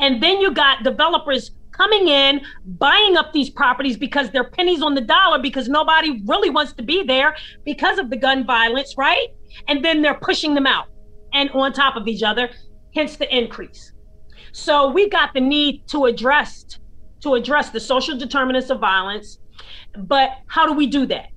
[0.00, 4.94] And then you got developers coming in, buying up these properties because they're pennies on
[4.94, 9.28] the dollar because nobody really wants to be there because of the gun violence, right?
[9.68, 10.88] And then they're pushing them out
[11.32, 12.50] and on top of each other,
[12.94, 13.92] hence the increase.
[14.52, 16.78] So we got the need to address
[17.20, 19.38] to address the social determinants of violence.
[19.96, 21.30] But how do we do that?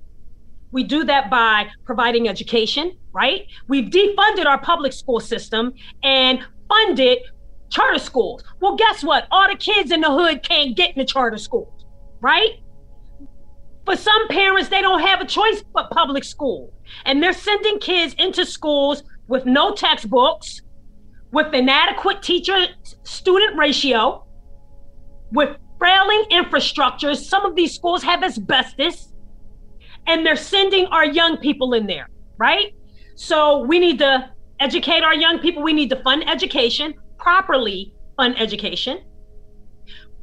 [0.70, 3.46] We do that by providing education, right?
[3.68, 7.18] We've defunded our public school system and funded
[7.70, 8.42] charter schools.
[8.60, 9.26] Well, guess what?
[9.30, 11.84] All the kids in the hood can't get in the charter schools,
[12.20, 12.60] right?
[13.84, 16.72] For some parents, they don't have a choice but public school.
[17.04, 20.62] And they're sending kids into schools with no textbooks,
[21.32, 22.66] with inadequate teacher
[23.02, 24.24] student ratio,
[25.32, 27.24] with frailing infrastructures.
[27.24, 29.12] Some of these schools have asbestos,
[30.06, 32.74] and they're sending our young people in there, right?
[33.16, 35.62] So we need to educate our young people.
[35.62, 39.00] We need to fund education, properly fund education.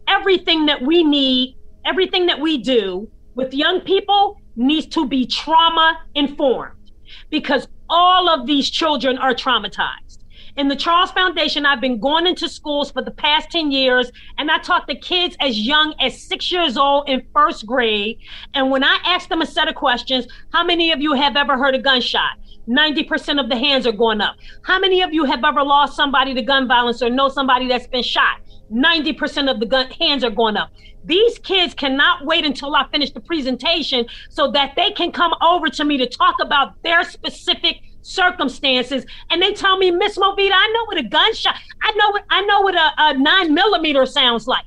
[0.08, 6.00] Everything that we need, everything that we do with young people needs to be trauma
[6.16, 6.92] informed
[7.30, 10.09] because all of these children are traumatized.
[10.56, 14.50] In the Charles Foundation, I've been going into schools for the past 10 years, and
[14.50, 18.18] I talk to kids as young as six years old in first grade.
[18.56, 21.58] And when I ask them a set of questions, how many of you have ever
[21.58, 22.38] heard a gunshot?
[22.68, 24.36] 90% of the hands are going up.
[24.64, 27.88] How many of you have ever lost somebody to gun violence or know somebody that's
[27.88, 28.42] been shot?
[28.72, 30.72] 90% of the gun hands are going up.
[31.06, 35.70] These kids cannot wait until I finish the presentation so that they can come over
[35.70, 39.06] to me to talk about their specific circumstances.
[39.30, 42.42] And they tell me, Miss Movita, I know what a gunshot, I know what I
[42.42, 44.66] know what a, a nine millimeter sounds like.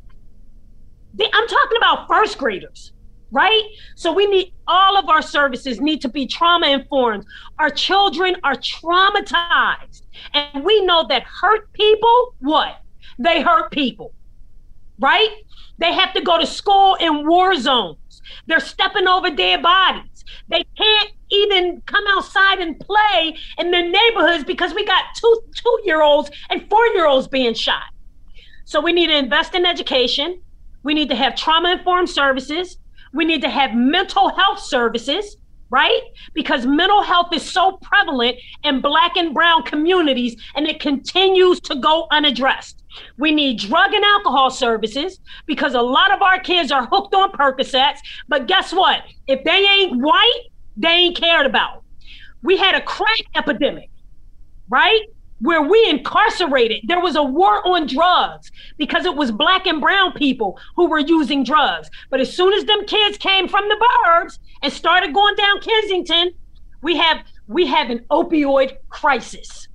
[1.20, 2.92] I'm talking about first graders,
[3.30, 3.62] right?
[3.96, 7.26] So we need all of our services need to be trauma informed.
[7.58, 10.02] Our children are traumatized.
[10.32, 12.80] And we know that hurt people, what?
[13.18, 14.14] They hurt people,
[14.98, 15.30] right?
[15.78, 18.22] They have to go to school in war zones.
[18.46, 20.24] They're stepping over dead bodies.
[20.48, 25.80] They can't even come outside and play in their neighborhoods because we got two two
[25.84, 27.82] year olds and four year olds being shot.
[28.64, 30.40] So we need to invest in education.
[30.82, 32.78] We need to have trauma informed services.
[33.12, 35.36] We need to have mental health services
[35.72, 36.02] right?
[36.34, 41.74] Because mental health is so prevalent in black and brown communities and it continues to
[41.74, 42.84] go unaddressed.
[43.16, 47.32] We need drug and alcohol services because a lot of our kids are hooked on
[47.32, 48.00] Percocets.
[48.28, 49.04] But guess what?
[49.26, 50.42] If they ain't white,
[50.76, 51.84] they ain't cared about.
[52.42, 53.90] We had a crack epidemic,
[54.68, 55.02] right?
[55.42, 56.84] where we incarcerated.
[56.86, 61.00] There was a war on drugs because it was black and brown people who were
[61.00, 61.90] using drugs.
[62.10, 66.30] But as soon as them kids came from the burbs and started going down Kensington,
[66.80, 69.68] we have we have an opioid crisis.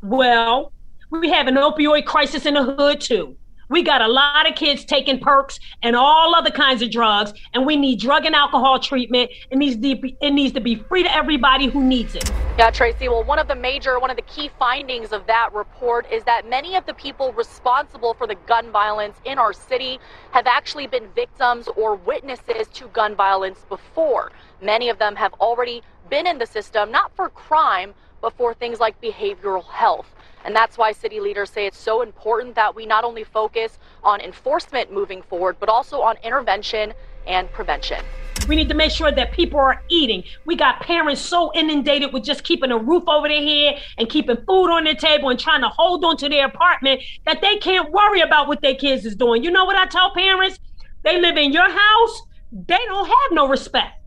[0.00, 0.72] Well,
[1.10, 3.36] we have an opioid crisis in the hood too.
[3.68, 7.64] We got a lot of kids taking perks and all other kinds of drugs, and
[7.64, 9.30] we need drug and alcohol treatment.
[9.50, 12.30] It needs to be, it needs to be free to everybody who needs it.
[12.58, 13.08] Yeah, Tracy.
[13.08, 16.48] Well, one of the major, one of the key findings of that report is that
[16.48, 19.98] many of the people responsible for the gun violence in our city
[20.32, 24.30] have actually been victims or witnesses to gun violence before.
[24.62, 28.78] Many of them have already been in the system, not for crime, but for things
[28.78, 30.13] like behavioral health.
[30.44, 34.20] And that's why city leaders say it's so important that we not only focus on
[34.20, 36.92] enforcement moving forward, but also on intervention
[37.26, 38.04] and prevention.
[38.46, 40.22] We need to make sure that people are eating.
[40.44, 44.36] We got parents so inundated with just keeping a roof over their head and keeping
[44.46, 47.90] food on their table and trying to hold on to their apartment that they can't
[47.90, 49.42] worry about what their kids is doing.
[49.42, 50.58] You know what I tell parents?
[51.04, 54.00] They live in your house, they don't have no respect.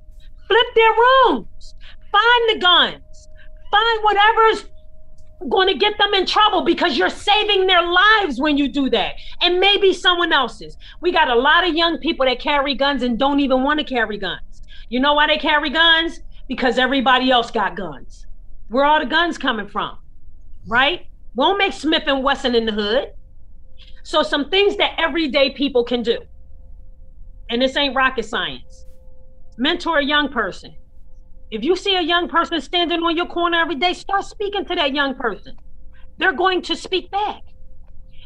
[0.48, 1.76] Flip their rooms.
[2.12, 3.30] Find the guns.
[3.72, 4.66] Find whatever's
[5.50, 9.16] going to get them in trouble because you're saving their lives when you do that.
[9.42, 10.78] And maybe someone else's.
[11.02, 13.86] We got a lot of young people that carry guns and don't even want to
[13.86, 14.62] carry guns.
[14.90, 16.22] You know why they carry guns?
[16.48, 18.26] Because everybody else got guns.
[18.70, 19.98] Where are all the guns coming from
[20.68, 21.08] right?
[21.36, 23.14] Won't make smith and wesson in the hood.
[24.04, 26.20] So some things that everyday people can do.
[27.50, 28.86] And this ain't rocket science.
[29.58, 30.76] Mentor a young person
[31.50, 34.76] if you see a young person standing on your corner every day, start speaking to
[34.76, 35.56] that young person.
[36.18, 37.42] They're going to speak back.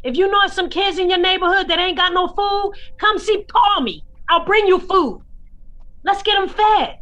[0.02, 3.44] If you know some kids in your neighborhood that ain't got no food, come see,
[3.44, 4.02] call me.
[4.28, 5.22] I'll bring you food.
[6.04, 6.98] Let's get them fed.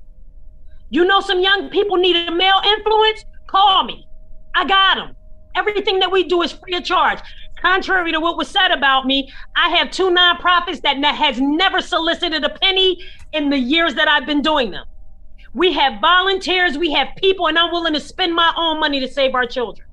[0.91, 3.25] You know some young people need a male influence?
[3.47, 4.07] Call me.
[4.55, 5.17] I got them.
[5.57, 7.21] Everything that we do is free of charge.
[7.63, 12.45] Contrary to what was said about me, I have two nonprofits that has never solicited
[12.45, 12.99] a penny
[13.33, 14.85] in the years that I've been doing them.
[15.53, 19.09] We have volunteers, we have people, and I'm willing to spend my own money to
[19.09, 19.87] save our children.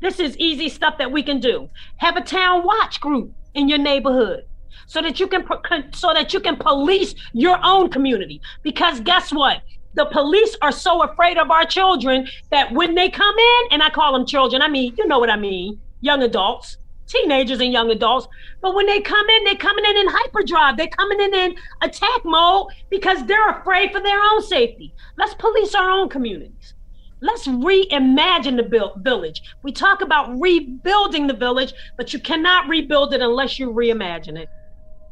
[0.00, 1.68] This is easy stuff that we can do.
[1.96, 4.44] Have a town watch group in your neighborhood
[4.86, 5.44] so that you can
[5.92, 9.62] so that you can police your own community because guess what?
[9.94, 13.90] The police are so afraid of our children that when they come in and I
[13.90, 16.76] call them children, I mean, you know what I mean, young adults
[17.06, 18.28] teenagers and young adults.
[18.60, 20.76] But when they come in, they're coming in in hyperdrive.
[20.76, 24.94] They're coming in in attack mode because they're afraid for their own safety.
[25.16, 26.74] Let's police our own communities.
[27.20, 29.42] Let's reimagine the village.
[29.62, 34.48] We talk about rebuilding the village, but you cannot rebuild it unless you reimagine it.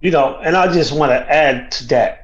[0.03, 2.20] You know, and I just want to add to that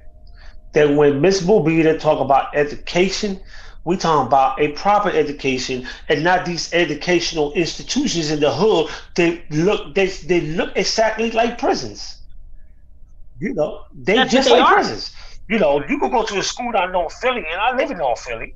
[0.73, 3.41] that when Miss Movita talk about education,
[3.85, 8.91] we talking about a proper education and not these educational institutions in the hood.
[9.17, 12.19] They look they they look exactly like prisons.
[13.39, 14.75] You know, they That's just they like are.
[14.75, 15.13] prisons.
[15.49, 17.99] You know, you could go to a school down North Philly, and I live in
[17.99, 18.55] North Philly.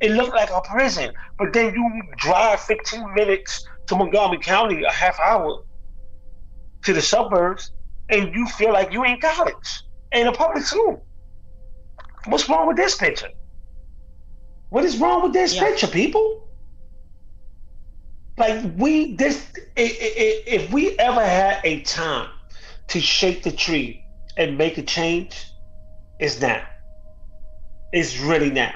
[0.00, 4.90] It looked like a prison, but then you drive 15 minutes to Montgomery County, a
[4.90, 5.60] half hour
[6.84, 7.70] to the suburbs,
[8.08, 11.06] and you feel like you in college in a public school.
[12.26, 13.28] What's wrong with this picture?
[14.72, 15.64] What is wrong with this yeah.
[15.64, 16.48] picture, people?
[18.38, 22.30] Like we this if we ever had a time
[22.88, 24.02] to shake the tree
[24.38, 25.46] and make a change,
[26.18, 26.66] it's now.
[27.92, 28.72] It's really now.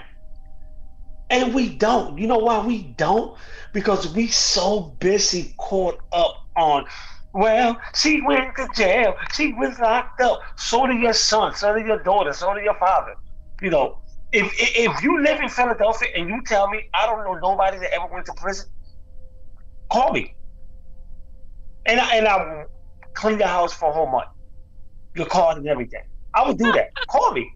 [1.31, 2.19] And we don't.
[2.19, 3.35] You know why we don't?
[3.73, 6.85] Because we so busy caught up on,
[7.33, 9.15] well, she went to jail.
[9.33, 10.43] She was locked up.
[10.57, 13.15] So did your son, so did your daughter, so did your father.
[13.63, 13.99] You know,
[14.33, 17.93] if if you live in Philadelphia and you tell me I don't know nobody that
[17.93, 18.69] ever went to prison,
[19.91, 20.35] call me.
[21.87, 22.65] And I, and I will
[23.15, 24.27] clean the house for a whole month.
[25.15, 26.03] Your card and everything.
[26.35, 26.91] I would do that.
[27.09, 27.51] Call me.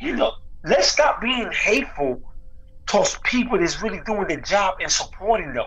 [0.00, 0.32] You know,
[0.64, 2.22] let's stop being hateful
[2.86, 5.66] towards people that's really doing their job and supporting them.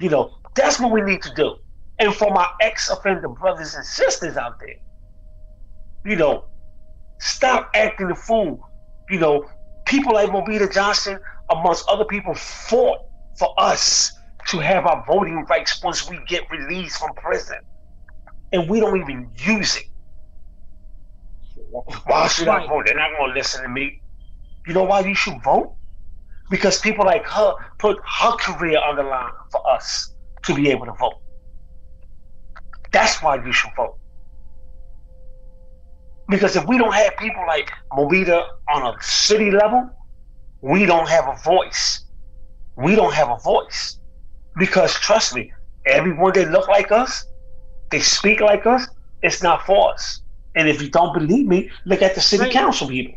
[0.00, 1.56] You know, that's what we need to do.
[1.98, 4.74] And for my ex-offender brothers and sisters out there,
[6.04, 6.44] you know,
[7.18, 8.60] stop acting the fool.
[9.10, 9.46] You know,
[9.86, 11.18] people like Movita Johnson,
[11.50, 12.98] amongst other people, fought
[13.38, 14.12] for us
[14.48, 17.58] to have our voting rights once we get released from prison
[18.52, 19.84] and we don't even use it.
[22.06, 22.48] Why should.
[22.48, 22.86] I vote?
[22.86, 24.02] They're not going to listen to me.
[24.66, 25.76] You know why you should vote?
[26.50, 30.14] Because people like her put her career on the line for us
[30.44, 31.14] to be able to vote.
[32.92, 33.98] That's why you should vote.
[36.28, 39.88] Because if we don't have people like Movita on a city level,
[40.60, 42.04] we don't have a voice.
[42.76, 43.98] We don't have a voice.
[44.58, 45.52] Because trust me,
[45.86, 47.26] everyone that look like us
[47.90, 48.86] they speak like us,
[49.22, 50.22] it's not for us.
[50.54, 52.52] And if you don't believe me, look at the city right.
[52.52, 53.14] council people.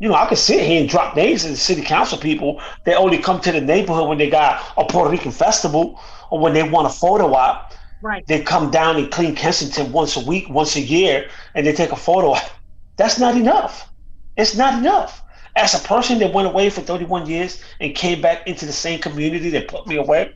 [0.00, 2.96] You know, I can sit here and drop names of the city council people that
[2.96, 6.00] only come to the neighborhood when they got a Puerto Rican festival
[6.30, 7.72] or when they want a photo op.
[8.02, 8.26] Right.
[8.26, 11.92] They come down and clean Kensington once a week, once a year, and they take
[11.92, 12.36] a photo.
[12.98, 13.92] That's not enough.
[14.36, 15.24] It's not enough.
[15.56, 19.00] As a person that went away for 31 years and came back into the same
[19.00, 20.32] community that put me away,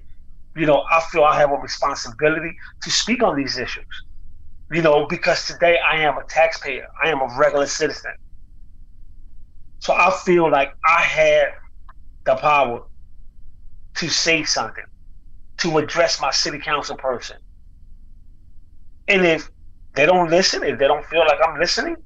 [0.57, 2.53] you know, I feel I have a responsibility
[2.83, 3.87] to speak on these issues.
[4.73, 8.13] You know, because today I am a taxpayer, I am a regular citizen.
[9.81, 11.49] So I feel like I have
[12.27, 12.83] the power
[13.97, 14.85] to say something,
[15.59, 17.37] to address my city council person.
[19.09, 19.51] And if
[19.95, 21.97] they don't listen, if they don't feel like I'm listening,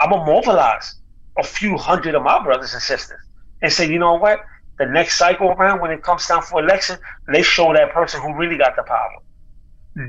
[0.00, 0.96] I'm gonna mobilize
[1.38, 3.20] a few hundred of my brothers and sisters
[3.62, 4.40] and say, you know what?
[4.78, 6.98] the next cycle around when it comes down for election,
[7.32, 9.10] they show that person who really got the power.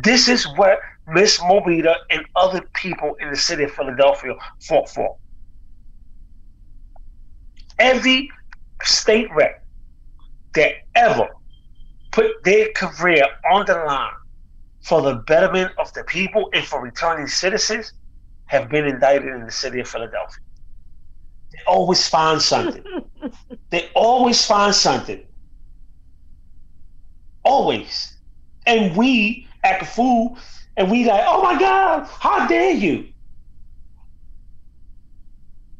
[0.04, 5.16] This is what Miss Movita and other people in the city of Philadelphia fought for.
[7.80, 8.30] Every
[8.84, 9.64] state rep
[10.56, 11.30] that ever
[12.12, 14.12] put their career on the line
[14.88, 17.92] for the betterment of the people and for returning citizens
[18.46, 20.40] have been indicted in the city of Philadelphia.
[21.52, 22.84] They always find something.
[23.72, 25.22] they always find something.
[27.44, 28.14] Always.
[28.66, 30.38] And we act a fool
[30.78, 33.10] and we like, oh my God, how dare you?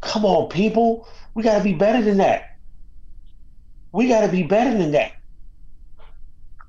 [0.02, 1.08] Come on, people.
[1.34, 2.44] We gotta be better than that.
[3.94, 5.14] We gotta be better than that.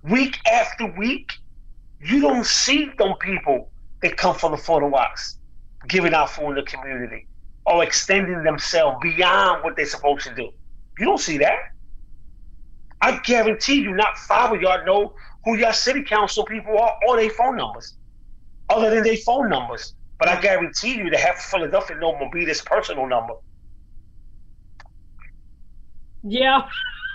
[0.04, 1.32] Week after week,
[2.00, 3.70] you don't see them people
[4.02, 5.38] that come from the photo ops
[5.88, 7.26] giving out food in the community
[7.66, 10.50] or extending themselves beyond what they're supposed to do.
[10.98, 11.58] You don't see that.
[13.00, 17.16] I guarantee you, not five of y'all know who your city council people are or
[17.16, 17.94] their phone numbers,
[18.68, 19.94] other than their phone numbers.
[20.18, 23.34] But I guarantee you, the half of Philadelphia know Movita's personal number.
[26.24, 26.68] Yeah.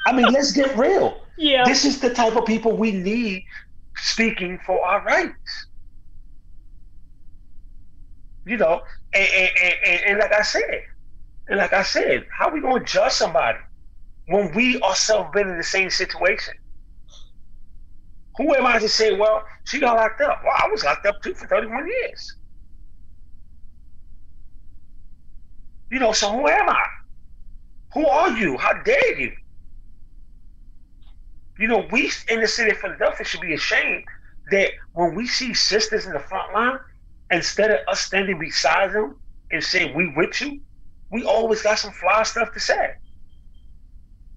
[0.05, 1.19] I mean, let's get real.
[1.35, 1.63] Yeah.
[1.65, 3.43] This is the type of people we need
[3.95, 5.67] speaking for our rights
[8.45, 8.81] you know,
[9.13, 10.81] and, and, and, and like I said,
[11.47, 13.59] and like I said, how we going to judge somebody
[14.27, 16.53] when we ourselves been in the same situation?
[18.37, 20.41] Who am I to say, well, she got locked up?
[20.43, 22.35] Well, I was locked up too for 31 years.
[25.91, 26.85] You know, so who am I?
[27.93, 28.57] Who are you?
[28.57, 29.31] How dare you?
[31.57, 34.03] You know, we in the city of Philadelphia should be ashamed
[34.51, 36.79] that when we see sisters in the front line,
[37.31, 39.15] instead of us standing beside them
[39.51, 40.61] and saying we with you,
[41.11, 42.89] we always got some fly stuff to say.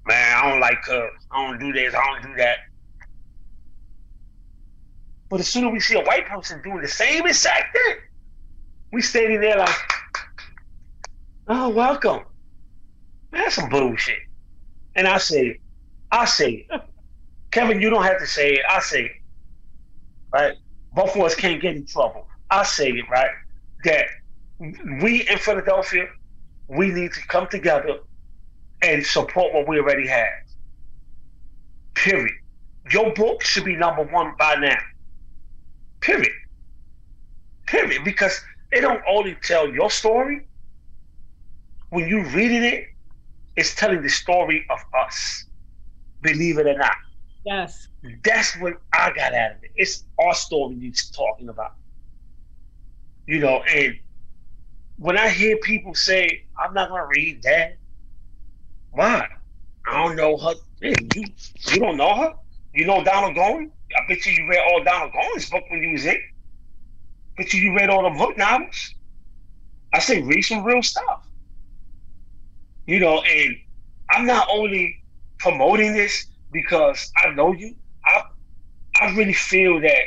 [0.06, 1.08] Man, I don't like her.
[1.32, 1.94] I don't do this.
[1.94, 2.58] I don't do that.
[5.28, 7.96] But as soon as we see a white person doing the same exact thing,
[8.92, 9.74] we standing there like,
[11.48, 12.20] oh, welcome.
[13.32, 14.18] Man, that's some bullshit.
[14.94, 15.58] And I say,
[16.12, 16.68] I say,
[17.50, 18.64] Kevin, you don't have to say it.
[18.68, 19.12] I say it.
[20.32, 20.56] Right?
[20.94, 22.26] Both of us can't get in trouble.
[22.50, 23.30] I say it, right?
[23.84, 24.06] That
[25.00, 26.06] we in Philadelphia,
[26.68, 27.98] we need to come together
[28.82, 30.28] and support what we already have.
[31.94, 32.34] Period.
[32.92, 34.78] Your book should be number one by now.
[36.00, 36.32] Period.
[37.66, 38.04] Period.
[38.04, 38.40] Because
[38.72, 40.46] it don't only tell your story.
[41.90, 42.86] When you reading it,
[43.56, 45.44] it's telling the story of us.
[46.20, 46.96] Believe it or not.
[47.46, 47.88] Yes.
[48.24, 49.70] That's what I got out of it.
[49.76, 51.74] It's our story he's talking about.
[53.28, 53.94] You know, and
[54.96, 57.78] when I hear people say, I'm not gonna read that,
[58.90, 59.28] why?
[59.86, 60.54] I don't know her.
[60.80, 61.24] you,
[61.68, 62.32] you don't know her?
[62.74, 63.70] You know Donald Goines?
[63.96, 66.18] I bet you you read all Donald Goines' book when you was in.
[67.36, 68.94] Bet you you read all the book novels.
[69.92, 71.30] I say read some real stuff.
[72.86, 73.54] You know, and
[74.10, 74.96] I'm not only
[75.38, 76.26] promoting this
[76.56, 77.74] because I know you.
[78.04, 78.22] I
[79.00, 80.02] I really feel that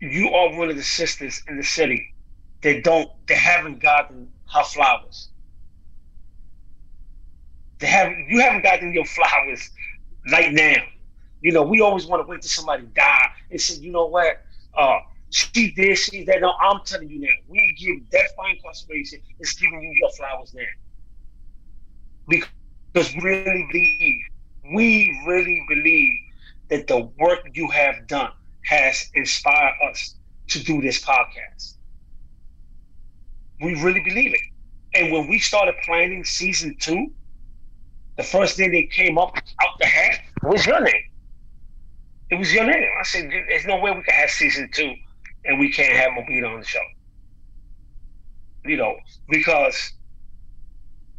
[0.00, 2.14] you are one of the sisters in the city
[2.62, 5.30] that don't that haven't gotten her flowers.
[7.80, 9.70] They haven't you haven't gotten your flowers
[10.32, 10.76] right now.
[11.40, 14.38] You know, we always want to wait till somebody die and say, you know what,
[14.78, 14.98] uh,
[15.30, 16.40] she did, she that.
[16.40, 20.54] No, I'm telling you now, we give Death by Incarceration is giving you your flowers
[20.54, 20.62] now.
[22.94, 24.22] Because really believe,
[24.72, 26.14] we really believe
[26.70, 28.30] that the work you have done
[28.64, 30.16] has inspired us
[30.48, 31.74] to do this podcast.
[33.60, 34.40] We really believe it.
[34.94, 37.08] And when we started planning season two,
[38.16, 41.02] the first thing they came up out the hat was your name.
[42.30, 42.88] It was your name.
[42.98, 44.94] I said, there's no way we can have season two
[45.44, 46.80] and we can't have Movita on the show.
[48.64, 48.96] You know,
[49.28, 49.92] because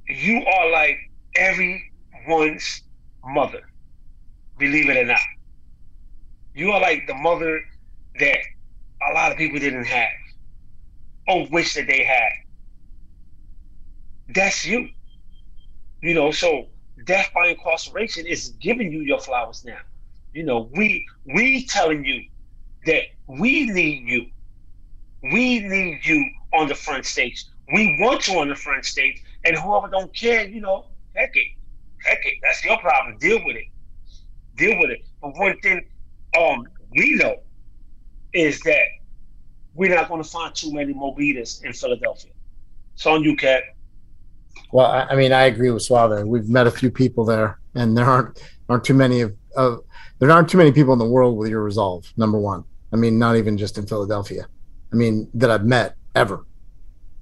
[0.07, 0.97] you are like
[1.35, 2.81] everyone's
[3.26, 3.61] mother,
[4.57, 5.19] believe it or not.
[6.53, 7.61] You are like the mother
[8.19, 8.38] that
[9.09, 10.09] a lot of people didn't have
[11.28, 12.32] or wish that they had.
[14.34, 14.89] That's you.
[16.01, 16.67] You know, so
[17.05, 19.80] death by incarceration is giving you your flowers now.
[20.34, 22.23] You know, we we telling you
[22.86, 24.26] that we need you.
[25.23, 27.45] We need you on the front stage.
[27.73, 31.47] We want you on the front stage, and whoever don't care, you know, heck it,
[32.41, 33.18] That's your problem.
[33.18, 33.66] Deal with it.
[34.56, 35.06] Deal with it.
[35.22, 35.86] But one thing,
[36.38, 37.38] um, we know
[38.34, 38.88] is that
[39.74, 42.32] we're not going to find too many Movitas in Philadelphia.
[42.93, 43.64] It's on you, Cat.
[44.72, 46.26] Well, I, I mean, I agree with Suave.
[46.26, 49.84] We've met a few people there, and there aren't aren't too many of, of
[50.20, 52.12] there aren't too many people in the world with your resolve.
[52.18, 54.47] Number one, I mean, not even just in Philadelphia.
[54.91, 56.45] I mean, that I've met ever.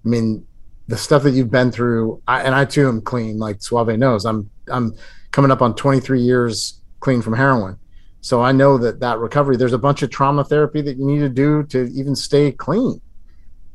[0.05, 0.45] I mean,
[0.87, 3.39] the stuff that you've been through, I, and I too am clean.
[3.39, 4.95] Like Suave knows, I'm I'm
[5.31, 7.77] coming up on 23 years clean from heroin.
[8.21, 11.19] So I know that that recovery, there's a bunch of trauma therapy that you need
[11.19, 13.01] to do to even stay clean,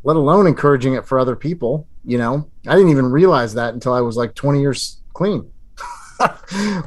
[0.04, 1.86] let alone encouraging it for other people.
[2.04, 5.50] You know, I didn't even realize that until I was like 20 years clean.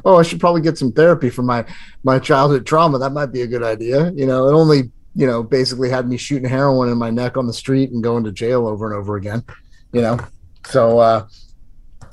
[0.04, 1.64] oh, I should probably get some therapy for my
[2.02, 2.98] my childhood trauma.
[2.98, 4.10] That might be a good idea.
[4.10, 7.46] You know, it only you know basically had me shooting heroin in my neck on
[7.46, 9.44] the street and going to jail over and over again.
[9.92, 10.18] You know,
[10.66, 11.28] so uh,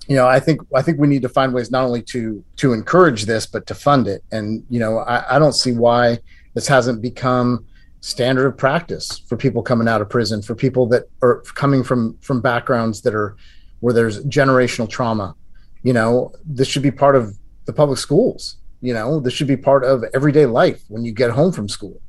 [0.10, 2.74] you know, I think I think we need to find ways not only to to
[2.74, 4.24] encourage this but to fund it.
[4.32, 6.18] And you know, I, I don't see why
[6.55, 7.64] this hasn't become
[8.01, 12.18] standard of practice for people coming out of prison, for people that are coming from
[12.22, 13.38] from backgrounds that are
[13.82, 15.36] where there's generational trauma.
[15.84, 18.57] You know, this should be part of the public schools.
[18.82, 22.01] You know, this should be part of everyday life when you get home from school.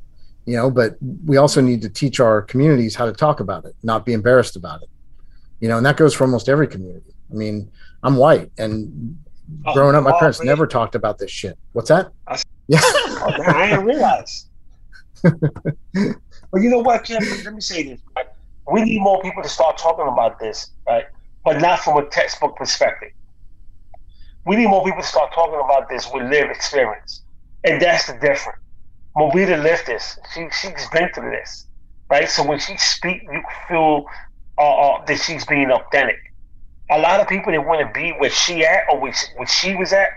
[0.46, 0.96] You know, but
[1.26, 4.56] we also need to teach our communities how to talk about it, not be embarrassed
[4.56, 4.88] about it.
[5.60, 7.12] You know, and that goes for almost every community.
[7.30, 7.70] I mean,
[8.02, 9.18] I'm white, and
[9.66, 11.58] oh, growing up, my parents never talked about this shit.
[11.72, 12.12] What's that?
[12.26, 14.46] I, yeah, I didn't realize.
[15.22, 15.34] but
[16.54, 17.22] you know what, Kim?
[17.44, 18.00] Let me say this.
[18.16, 18.26] Right?
[18.72, 21.04] We need more people to start talking about this, right?
[21.44, 23.10] But not from a textbook perspective.
[24.46, 27.22] We need more people to start talking about this with lived experience,
[27.64, 28.58] and that's the difference.
[29.16, 30.18] Movita lived this.
[30.34, 31.66] She she's been through this,
[32.08, 32.30] right?
[32.30, 34.06] So when she speaks, you feel
[34.56, 36.29] uh, uh, that she's being authentic
[36.90, 39.48] a lot of people that want to be where she at or where she, where
[39.48, 40.08] she was at,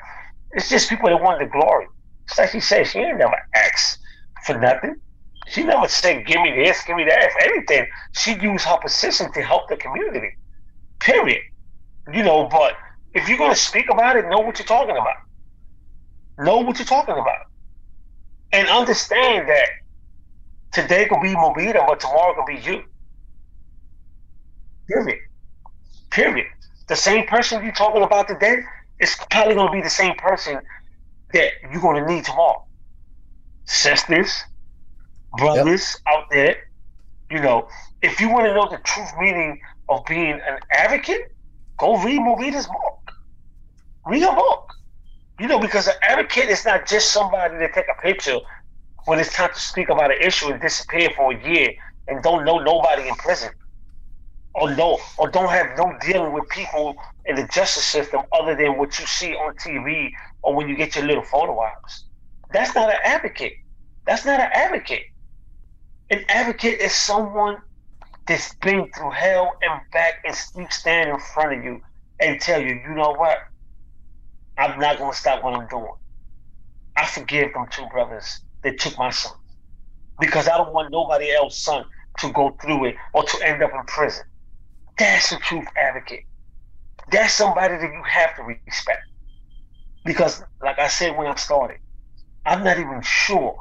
[0.51, 1.88] it's just people that want the glory.
[2.30, 3.99] It's like she said, she ain't never asked
[4.45, 4.95] for nothing.
[5.47, 7.24] She never said, give me this, give me that.
[7.24, 10.32] If anything, she used her position to help the community.
[11.01, 11.41] Period.
[12.13, 12.76] You know, but
[13.13, 15.15] if you're going to speak about it, know what you're talking about.
[16.39, 17.39] Know what you're talking about.
[18.53, 19.69] And understand that
[20.74, 22.84] today could be Movita, but tomorrow could be you.
[24.89, 25.19] Period.
[26.11, 26.47] Period.
[26.88, 28.58] The same person you're talking about today
[29.00, 30.60] is probably going to be the same person
[31.34, 32.66] that you're going to need tomorrow.
[33.66, 34.44] Sisters,
[35.38, 36.16] brothers yep.
[36.16, 36.58] out there,
[37.32, 37.68] you know,
[38.02, 39.60] if you want to know the truth meaning
[39.90, 41.34] of being an advocate,
[41.78, 43.12] go read Movita's book.
[44.06, 44.74] Read a book.
[45.40, 48.38] You know, because an advocate is not just somebody that take a picture
[49.06, 51.74] when it's time to speak about an issue and disappear for a year
[52.08, 53.52] and don't know nobody in prison.
[54.56, 56.95] Or no, or don't have no dealing with people
[57.26, 60.10] in the justice system other than what you see on TV
[60.43, 62.06] or when you get your little photo ops.
[62.51, 63.54] That's not an advocate.
[64.06, 65.04] That's not an advocate.
[66.10, 67.58] An advocate is someone
[68.28, 71.82] that's been through hell and back and still stand in front of you
[72.20, 73.39] and tell you, you know what?
[74.58, 75.88] I'm not to stop what I'm doing.
[76.95, 79.34] I forgive them two brothers that took my son
[80.20, 81.86] because I don't want nobody else's son
[82.20, 84.24] to go through it or to end up in prison.
[84.98, 86.24] That's a truth advocate.
[87.12, 89.02] That's somebody that you have to respect.
[90.06, 91.78] Because, like I said when I started,
[92.46, 93.56] I'm not even sure,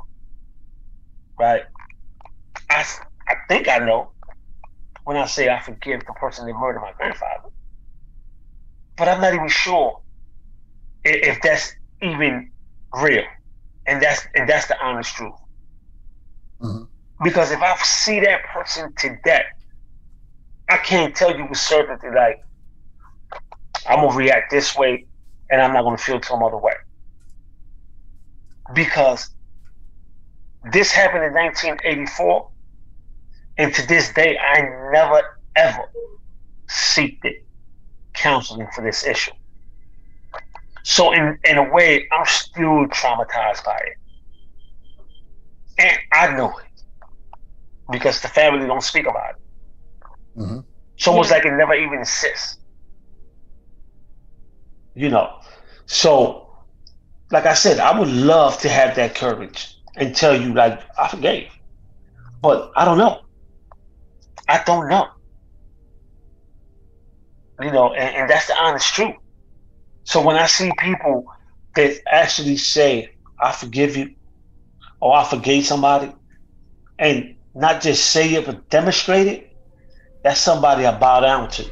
[1.39, 1.63] right?
[2.71, 2.85] I,
[3.29, 4.13] I think I know
[5.05, 7.51] when I say I forgive the person that murdered my grandfather.
[8.97, 9.99] But I'm not even sure
[11.05, 12.53] if that's even
[12.95, 13.25] real.
[13.87, 15.35] And that's and that's the honest truth.
[16.61, 16.85] Mm-hmm.
[17.25, 19.43] Because if I see that person today,
[20.73, 22.41] I can't tell you with certainty like
[23.87, 25.07] I'm gonna react this way
[25.51, 26.73] and I'm not gonna feel some other way.
[28.75, 29.29] Because
[30.73, 32.49] this happened in 1984,
[33.59, 34.63] and to this day, I
[34.93, 35.23] never
[35.57, 35.85] ever
[36.71, 37.37] seeked it
[38.15, 39.33] counseling for this issue.
[40.85, 43.97] So in in a way, I'm still traumatized by it,
[45.79, 46.65] and I know it
[47.93, 49.42] because the family don't speak about it.
[50.37, 50.61] Mm-hmm.
[50.97, 51.37] It's almost yeah.
[51.37, 52.59] like it never even exists.
[54.95, 55.41] You know,
[55.87, 56.49] so
[57.31, 61.09] like I said, I would love to have that courage and tell you like I
[61.09, 61.51] forgave,
[62.43, 63.23] but I don't know.
[64.49, 65.09] I don't know.
[67.61, 69.15] You know, and, and that's the honest truth.
[70.05, 71.27] So when I see people
[71.75, 74.15] that actually say, I forgive you,
[75.01, 76.13] or I forgave somebody,
[76.99, 79.52] and not just say it, but demonstrate it,
[80.23, 81.71] that's somebody I bow down to.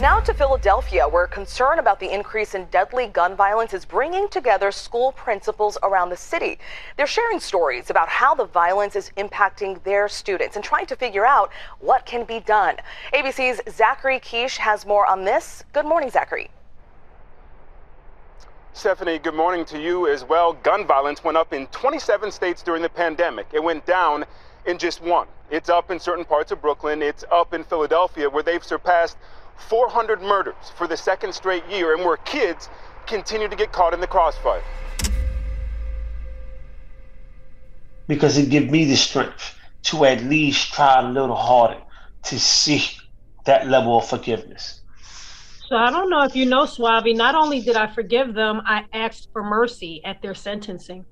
[0.00, 4.70] Now to Philadelphia, where concern about the increase in deadly gun violence is bringing together
[4.70, 6.58] school principals around the city.
[6.98, 11.24] They're sharing stories about how the violence is impacting their students and trying to figure
[11.24, 11.50] out
[11.80, 12.76] what can be done.
[13.14, 15.64] ABC's Zachary Kiesch has more on this.
[15.72, 16.50] Good morning, Zachary.
[18.74, 20.52] Stephanie, good morning to you as well.
[20.52, 23.46] Gun violence went up in 27 states during the pandemic.
[23.54, 24.26] It went down
[24.66, 25.28] in just one.
[25.50, 27.02] It's up in certain parts of Brooklyn.
[27.02, 29.16] It's up in Philadelphia, where they've surpassed
[29.56, 32.68] 400 murders for the second straight year, and where kids
[33.06, 34.62] continue to get caught in the crossfire.
[38.08, 41.80] Because it gives me the strength to at least try a little harder
[42.24, 42.84] to see
[43.44, 44.82] that level of forgiveness.
[45.68, 48.84] So I don't know if you know, Suave, not only did I forgive them, I
[48.92, 51.04] asked for mercy at their sentencing.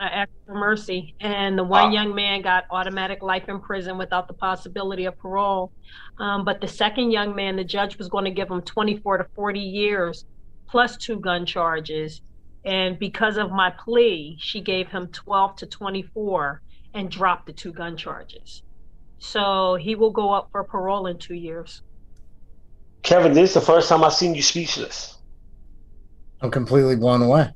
[0.00, 4.28] I asked for mercy, and the one young man got automatic life in prison without
[4.28, 5.72] the possibility of parole.
[6.18, 9.26] Um, but the second young man, the judge was going to give him 24 to
[9.34, 10.24] 40 years
[10.70, 12.22] plus two gun charges.
[12.64, 16.62] And because of my plea, she gave him 12 to 24
[16.94, 18.62] and dropped the two gun charges.
[19.18, 21.82] So he will go up for parole in two years.
[23.02, 25.18] Kevin, this is the first time I've seen you speechless.
[26.40, 27.50] I'm completely blown away.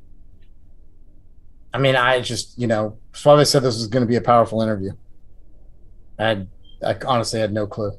[1.74, 4.62] I mean, I just, you know, Suave said this was going to be a powerful
[4.62, 4.92] interview.
[6.16, 6.46] I,
[6.86, 7.92] I honestly had no clue.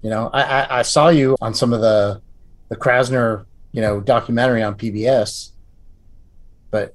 [0.00, 2.22] You know, I, I, I saw you on some of the,
[2.70, 5.50] the Krasner, you know, documentary on PBS,
[6.70, 6.94] but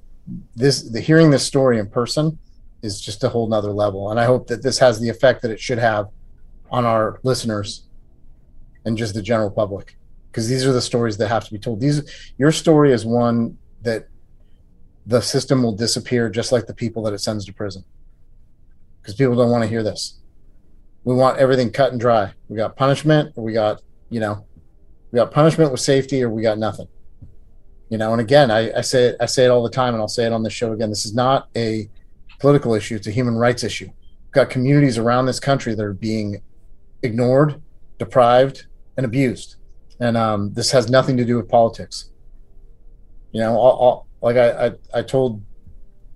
[0.56, 2.40] this, the hearing this story in person
[2.82, 4.10] is just a whole nother level.
[4.10, 6.08] And I hope that this has the effect that it should have
[6.72, 7.84] on our listeners
[8.84, 9.96] and just the general public,
[10.32, 11.78] because these are the stories that have to be told.
[11.78, 14.08] These, your story is one that
[15.08, 17.84] the system will disappear just like the people that it sends to prison
[19.00, 20.20] because people don't want to hear this
[21.04, 24.44] we want everything cut and dry we got punishment we got you know
[25.10, 26.88] We got punishment with safety, or we got nothing.
[27.88, 30.02] You know, and again, I, I say it, I say it all the time, and
[30.02, 30.90] I'll say it on the show again.
[30.90, 31.88] This is not a
[32.38, 33.86] political issue; it's a human rights issue.
[33.86, 36.42] We've got communities around this country that are being
[37.02, 37.62] ignored,
[37.98, 39.56] deprived, and abused,
[40.00, 42.10] and um, this has nothing to do with politics.
[43.32, 45.42] You know, all, all, like I, I, I told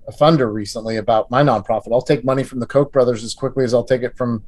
[0.08, 1.92] a funder recently about my nonprofit.
[1.92, 4.44] I'll take money from the Koch brothers as quickly as I'll take it from,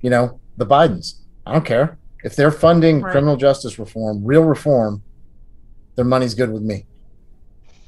[0.00, 1.20] you know, the Bidens.
[1.46, 3.12] I don't care if they're funding right.
[3.12, 5.02] criminal justice reform, real reform.
[5.94, 6.86] Their money's good with me.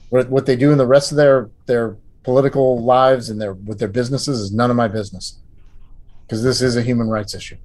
[0.08, 3.78] What what they do in the rest of their their political lives and their with
[3.78, 5.38] their businesses is none of my business,
[6.22, 7.56] because this is a human rights issue.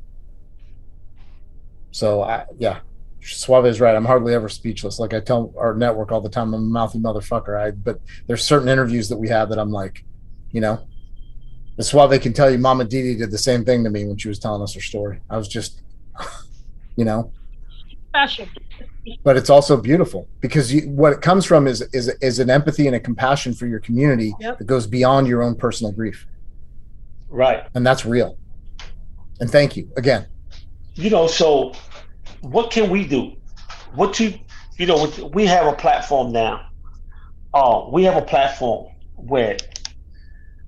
[1.92, 2.82] So I yeah,
[3.26, 3.96] Suave is right.
[3.96, 5.00] I'm hardly ever speechless.
[5.00, 7.60] Like I tell our network all the time, I'm a mouthy motherfucker.
[7.60, 10.04] I but there's certain interviews that we have that I'm like,
[10.52, 10.86] you know,
[11.76, 14.28] the Suave can tell you Mama Didi did the same thing to me when she
[14.28, 15.20] was telling us her story.
[15.30, 15.82] I was just,
[16.96, 17.32] you know,
[18.10, 18.48] special.
[19.24, 22.88] But it's also beautiful because you, what it comes from is is is an empathy
[22.88, 24.58] and a compassion for your community yep.
[24.58, 26.28] that goes beyond your own personal grief.
[27.30, 27.66] Right.
[27.76, 28.38] And that's real.
[29.40, 30.28] And thank you again.
[30.96, 31.74] You know, so
[32.52, 33.34] what can we do?
[33.94, 34.34] What you
[34.78, 36.62] you know we have a platform now.
[37.54, 39.58] Uh, we have a platform where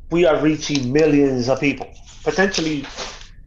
[0.09, 1.87] we are reaching millions of people,
[2.23, 2.85] potentially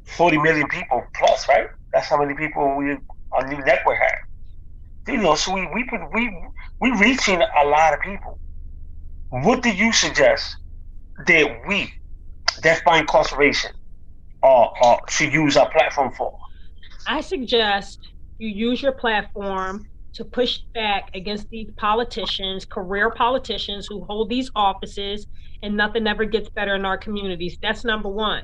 [0.04, 1.66] 40 million people plus, right?
[1.92, 2.96] That's how many people we
[3.32, 5.14] our new network have.
[5.14, 6.30] You know, so we we we
[6.80, 8.38] we reaching a lot of people.
[9.30, 10.56] What do you suggest
[11.26, 11.92] that we,
[12.62, 13.70] death by Incarceration,
[14.42, 16.36] uh, uh, should use our platform for?
[17.06, 18.09] I suggest
[18.40, 24.50] you use your platform to push back against these politicians, career politicians who hold these
[24.56, 25.26] offices,
[25.62, 27.58] and nothing ever gets better in our communities.
[27.62, 28.42] That's number one.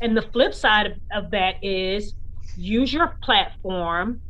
[0.00, 2.14] And the flip side of, of that is
[2.56, 4.20] use your platform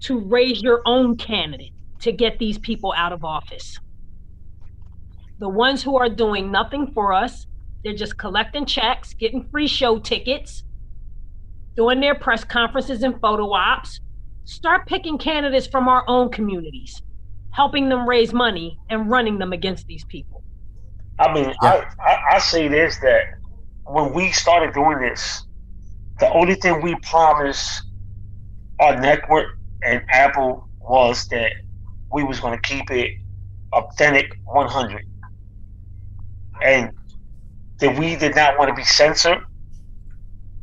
[0.00, 3.78] to raise your own candidate to get these people out of office.
[5.38, 7.46] The ones who are doing nothing for us,
[7.84, 10.64] they're just collecting checks, getting free show tickets,
[11.76, 14.00] doing their press conferences and photo ops,
[14.50, 17.00] start picking candidates from our own communities,
[17.50, 20.42] helping them raise money and running them against these people.
[21.20, 21.84] I mean, yeah.
[22.00, 23.20] I, I, I say this that
[23.84, 25.46] when we started doing this,
[26.18, 27.80] the only thing we promised
[28.80, 29.46] our network
[29.84, 31.52] and Apple was that
[32.12, 33.10] we was going to keep it
[33.72, 35.04] authentic 100
[36.64, 36.90] and
[37.78, 39.38] that we did not want to be censored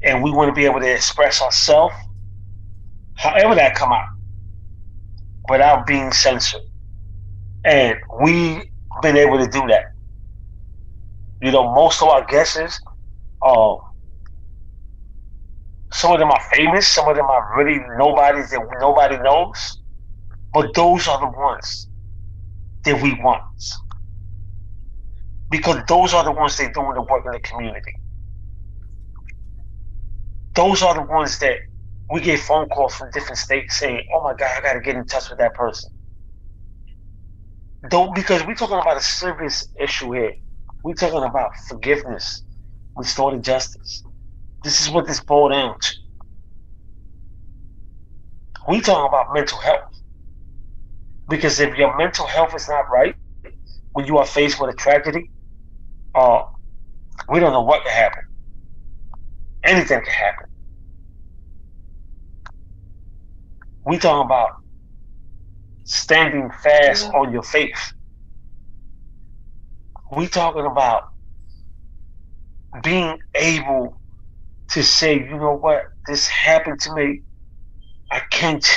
[0.01, 1.95] and we want to be able to express ourselves
[3.17, 4.07] however that come out,
[5.49, 6.61] without being censored.
[7.63, 8.63] And we've
[9.01, 9.85] been able to do that.
[11.41, 12.79] You know, most of our guesses,
[13.41, 13.75] uh,
[15.93, 19.79] some of them are famous, some of them are really nobodies that nobody knows.
[20.53, 21.87] But those are the ones
[22.85, 23.43] that we want.
[25.49, 27.93] Because those are the ones that doing the work in the community.
[30.55, 31.57] Those are the ones that
[32.11, 34.95] we get phone calls from different states saying, "Oh my God, I got to get
[34.97, 35.91] in touch with that person."
[37.89, 40.33] Don't because we're talking about a serious issue here.
[40.83, 42.43] We're talking about forgiveness,
[42.95, 44.03] restoring justice.
[44.63, 45.95] This is what this boiled down to.
[48.69, 49.81] We talking about mental health.
[51.29, 53.15] Because if your mental health is not right,
[53.93, 55.31] when you are faced with a tragedy,
[56.15, 56.43] uh,
[57.29, 58.23] we don't know what can happen.
[59.63, 60.46] Anything can happen.
[63.87, 64.49] We talking about
[65.85, 67.19] standing fast yeah.
[67.19, 67.93] on your faith.
[70.11, 71.03] We talking about
[72.83, 74.01] being able
[74.71, 77.21] to say, you know what, this happened to me.
[78.11, 78.67] I can't,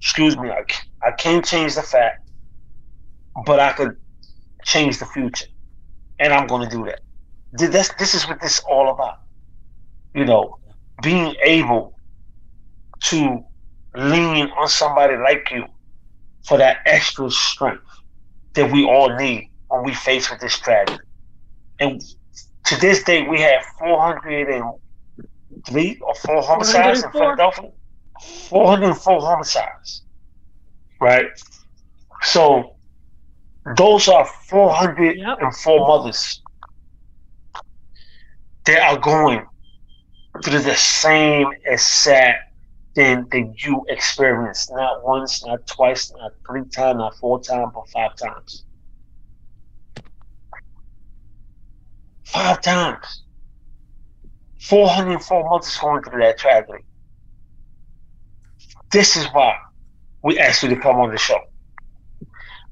[0.00, 0.64] excuse me, I,
[1.06, 2.16] I can't change the fact,
[3.44, 3.96] but I could
[4.64, 5.46] change the future.
[6.18, 7.00] And I'm going to do that.
[7.52, 9.16] This, this is what this is all about.
[10.14, 10.56] You know,
[11.02, 11.92] being able
[13.04, 13.44] to
[13.94, 15.64] lean on somebody like you
[16.44, 17.82] for that extra strength
[18.54, 20.98] that we all need when we face with this tragedy.
[21.78, 22.02] And
[22.66, 27.70] to this day, we have 403 or four homicides in Philadelphia.
[28.20, 30.02] 404 homicides,
[31.00, 31.26] right?
[32.22, 32.74] So
[33.76, 35.38] those are 404 yep.
[35.86, 36.42] mothers
[38.66, 39.46] that are going
[40.44, 42.49] through the same exact
[42.94, 44.70] than than you experienced.
[44.72, 48.64] Not once, not twice, not three times, not four times, but five times.
[52.24, 53.24] Five times.
[54.60, 56.84] 404 months going through that tragedy.
[58.92, 59.56] this is why
[60.22, 61.38] we asked you to come on the show.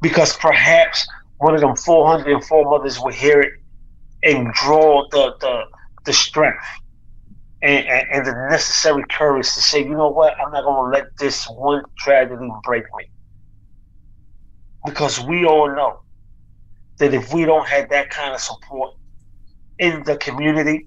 [0.02, 1.06] Because perhaps
[1.38, 3.52] one of them 404 mothers will hear it
[4.22, 5.62] and draw the, the,
[6.06, 6.64] the strength
[7.62, 11.16] and, and, the necessary courage to say, you know what, I'm not going to let
[11.18, 13.10] this one tragedy break me.
[14.84, 16.02] Because we all know
[16.98, 18.94] that if we don't have that kind of support
[19.78, 20.86] in the community,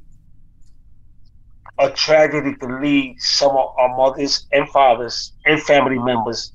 [1.77, 6.53] a tragedy can lead some of our mothers and fathers and family members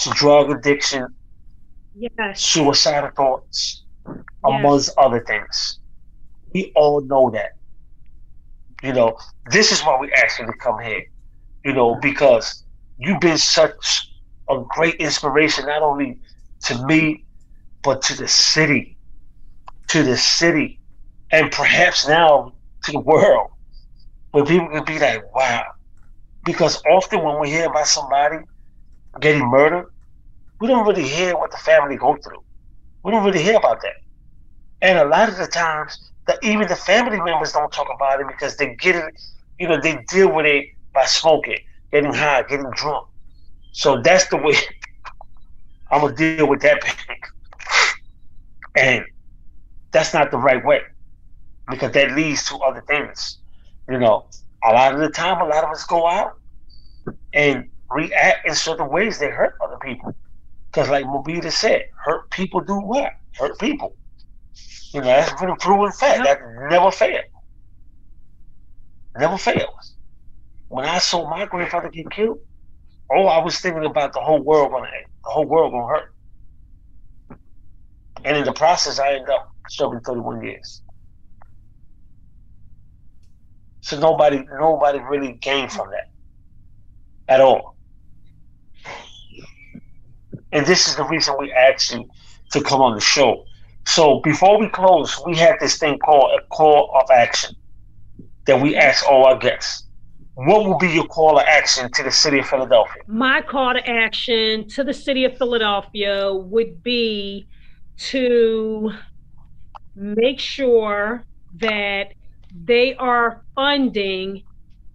[0.00, 1.06] to drug addiction,
[1.96, 2.40] yes.
[2.42, 4.16] suicidal thoughts, yes.
[4.44, 5.78] amongst other things.
[6.52, 7.57] We all know that.
[8.82, 9.16] You know,
[9.50, 11.02] this is why we asked you to come here.
[11.64, 12.64] You know, because
[12.98, 14.10] you've been such
[14.48, 16.20] a great inspiration, not only
[16.64, 17.26] to me,
[17.82, 18.96] but to the city,
[19.88, 20.80] to the city,
[21.30, 22.54] and perhaps now
[22.84, 23.48] to the world,
[24.32, 25.64] where people can be like, wow.
[26.44, 28.38] Because often when we hear about somebody
[29.20, 29.86] getting murdered,
[30.60, 32.42] we don't really hear what the family go through.
[33.04, 33.94] We don't really hear about that.
[34.80, 38.56] And a lot of the times, even the family members don't talk about it because
[38.56, 39.04] they get it,
[39.58, 41.58] you know, they deal with it by smoking,
[41.92, 43.06] getting high, getting drunk.
[43.72, 44.54] So that's the way
[45.90, 46.96] I'm gonna deal with that pain.
[48.76, 49.04] And
[49.92, 50.80] that's not the right way
[51.70, 53.38] because that leads to other things.
[53.88, 54.26] You know,
[54.64, 56.32] a lot of the time, a lot of us go out
[57.32, 60.16] and react in certain ways that hurt other people.
[60.72, 63.12] Because, like Movita said, hurt people do what?
[63.38, 63.97] Hurt people.
[64.92, 66.24] You know, that's been a proven fact.
[66.24, 67.24] That never failed.
[69.16, 69.94] Never fails.
[70.68, 72.38] When I saw my grandfather get killed,
[73.12, 74.88] oh, I was thinking about the whole world gonna
[75.24, 76.14] the whole world gonna hurt.
[78.24, 80.82] And in the process, I ended up serving 31 years.
[83.80, 87.76] So nobody, nobody really gained from that at all.
[90.52, 92.08] And this is the reason we asked you
[92.52, 93.47] to come on the show
[93.88, 97.56] so before we close, we have this thing called a call of action
[98.44, 99.84] that we ask all our guests.
[100.34, 103.02] What will be your call of action to the city of Philadelphia?
[103.06, 107.48] My call to action to the city of Philadelphia would be
[108.10, 108.92] to
[109.96, 111.24] make sure
[111.56, 112.12] that
[112.64, 114.42] they are funding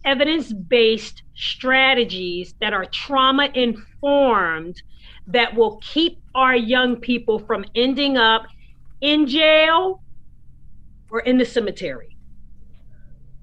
[0.06, 4.84] evidence based strategies that are trauma informed
[5.26, 8.44] that will keep our young people from ending up
[9.04, 10.01] in jail
[11.12, 12.18] or in the cemetery.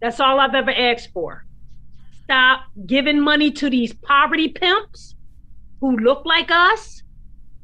[0.01, 1.45] That's all I've ever asked for.
[2.25, 5.15] Stop giving money to these poverty pimps
[5.81, 7.03] who look like us,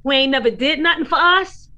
[0.05, 1.70] who ain't never did nothing for us.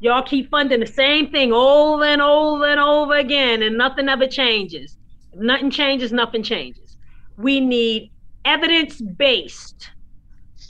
[0.00, 4.28] Y'all keep funding the same thing over and over and over again, and nothing ever
[4.28, 4.96] changes.
[5.32, 6.96] If nothing changes, nothing changes.
[7.36, 8.12] We need
[8.44, 9.90] evidence based,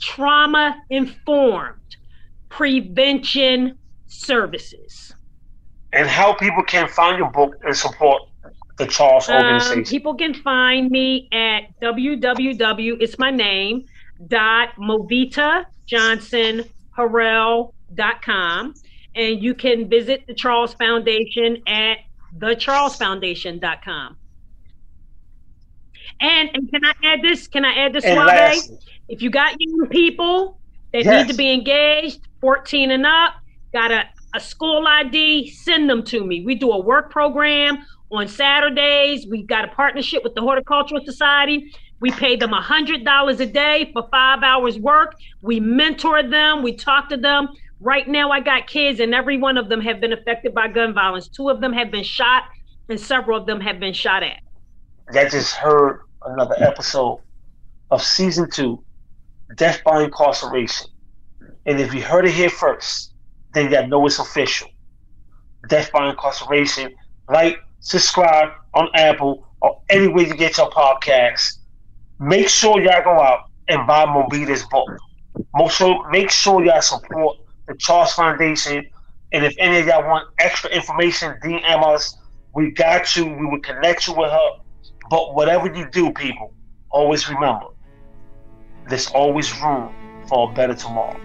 [0.01, 1.97] trauma informed
[2.49, 3.77] prevention
[4.15, 5.13] services.
[5.93, 8.23] And how people can find your book and support
[8.77, 12.97] the Charles um, people can find me at www.
[12.99, 13.85] It's my name
[14.27, 16.63] dot movita johnson
[16.95, 18.73] dot com
[19.15, 21.97] and you can visit the charles foundation at
[22.37, 24.17] thecharlesfoundation.com
[26.21, 28.79] and and can i add this can i add this Suave?
[29.09, 30.57] if you got young people
[30.93, 31.25] that yes.
[31.27, 33.33] need to be engaged 14 and up
[33.75, 36.45] got a, a school ID, send them to me.
[36.45, 39.27] We do a work program on Saturdays.
[39.29, 41.73] We've got a partnership with the Horticultural Society.
[41.99, 45.15] We pay them $100 a day for five hours work.
[45.41, 47.49] We mentor them, we talk to them.
[47.81, 50.93] Right now, I got kids, and every one of them have been affected by gun
[50.93, 51.27] violence.
[51.27, 52.43] Two of them have been shot,
[52.87, 54.39] and several of them have been shot at.
[55.11, 57.19] That just heard another episode
[57.91, 58.81] of season two
[59.55, 60.89] Death by Incarceration.
[61.65, 63.14] And if you heard it here first,
[63.55, 64.67] then you know it's official.
[65.69, 66.93] Death by incarceration.
[67.29, 71.57] Like, subscribe on Apple or anywhere you get your podcast.
[72.19, 74.89] Make sure y'all go out and buy Movita's book.
[75.71, 77.37] Sure, make sure y'all support
[77.67, 78.85] the Charles Foundation.
[79.31, 82.17] And if any of y'all want extra information, DM us.
[82.53, 83.25] We got you.
[83.25, 84.49] We will connect you with her.
[85.09, 86.53] But whatever you do, people,
[86.89, 87.67] always remember
[88.87, 89.93] there's always room
[90.27, 91.19] for a better tomorrow.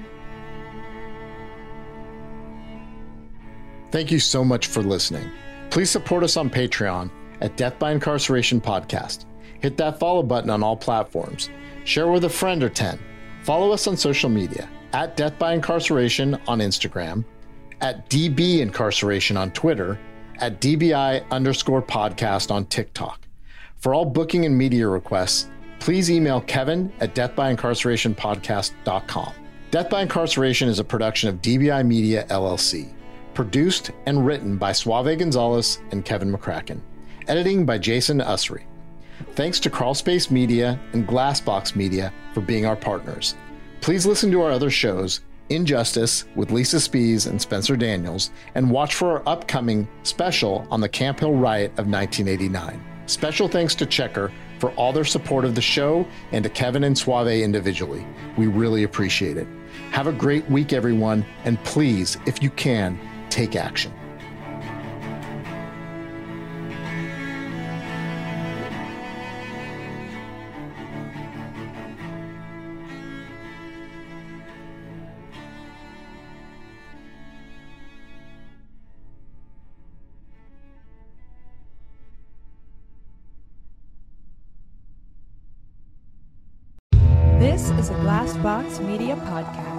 [3.90, 5.30] Thank you so much for listening.
[5.70, 7.10] Please support us on Patreon
[7.40, 9.24] at Death by Incarceration Podcast.
[9.60, 11.48] Hit that follow button on all platforms.
[11.84, 12.98] Share with a friend or 10.
[13.42, 17.24] Follow us on social media at Death by Incarceration on Instagram,
[17.80, 19.98] at DB Incarceration on Twitter,
[20.38, 23.20] at DBI underscore podcast on TikTok.
[23.76, 29.32] For all booking and media requests, please email kevin at deathbyincarcerationpodcast.com.
[29.70, 32.92] Death by Incarceration is a production of DBI Media LLC,
[33.40, 36.78] produced and written by Suave Gonzalez and Kevin McCracken,
[37.26, 38.64] editing by Jason Usry.
[39.34, 43.36] Thanks to Crawlspace Media and Glassbox Media for being our partners.
[43.80, 48.94] Please listen to our other shows, Injustice with Lisa Spees and Spencer Daniels, and watch
[48.94, 52.84] for our upcoming special on the Camp Hill riot of 1989.
[53.06, 56.96] Special thanks to Checker for all their support of the show and to Kevin and
[56.96, 58.06] Suave individually.
[58.36, 59.46] We really appreciate it.
[59.92, 62.98] Have a great week, everyone, and please, if you can,
[63.30, 63.92] take action.
[87.38, 89.69] This is a Glassbox Media podcast.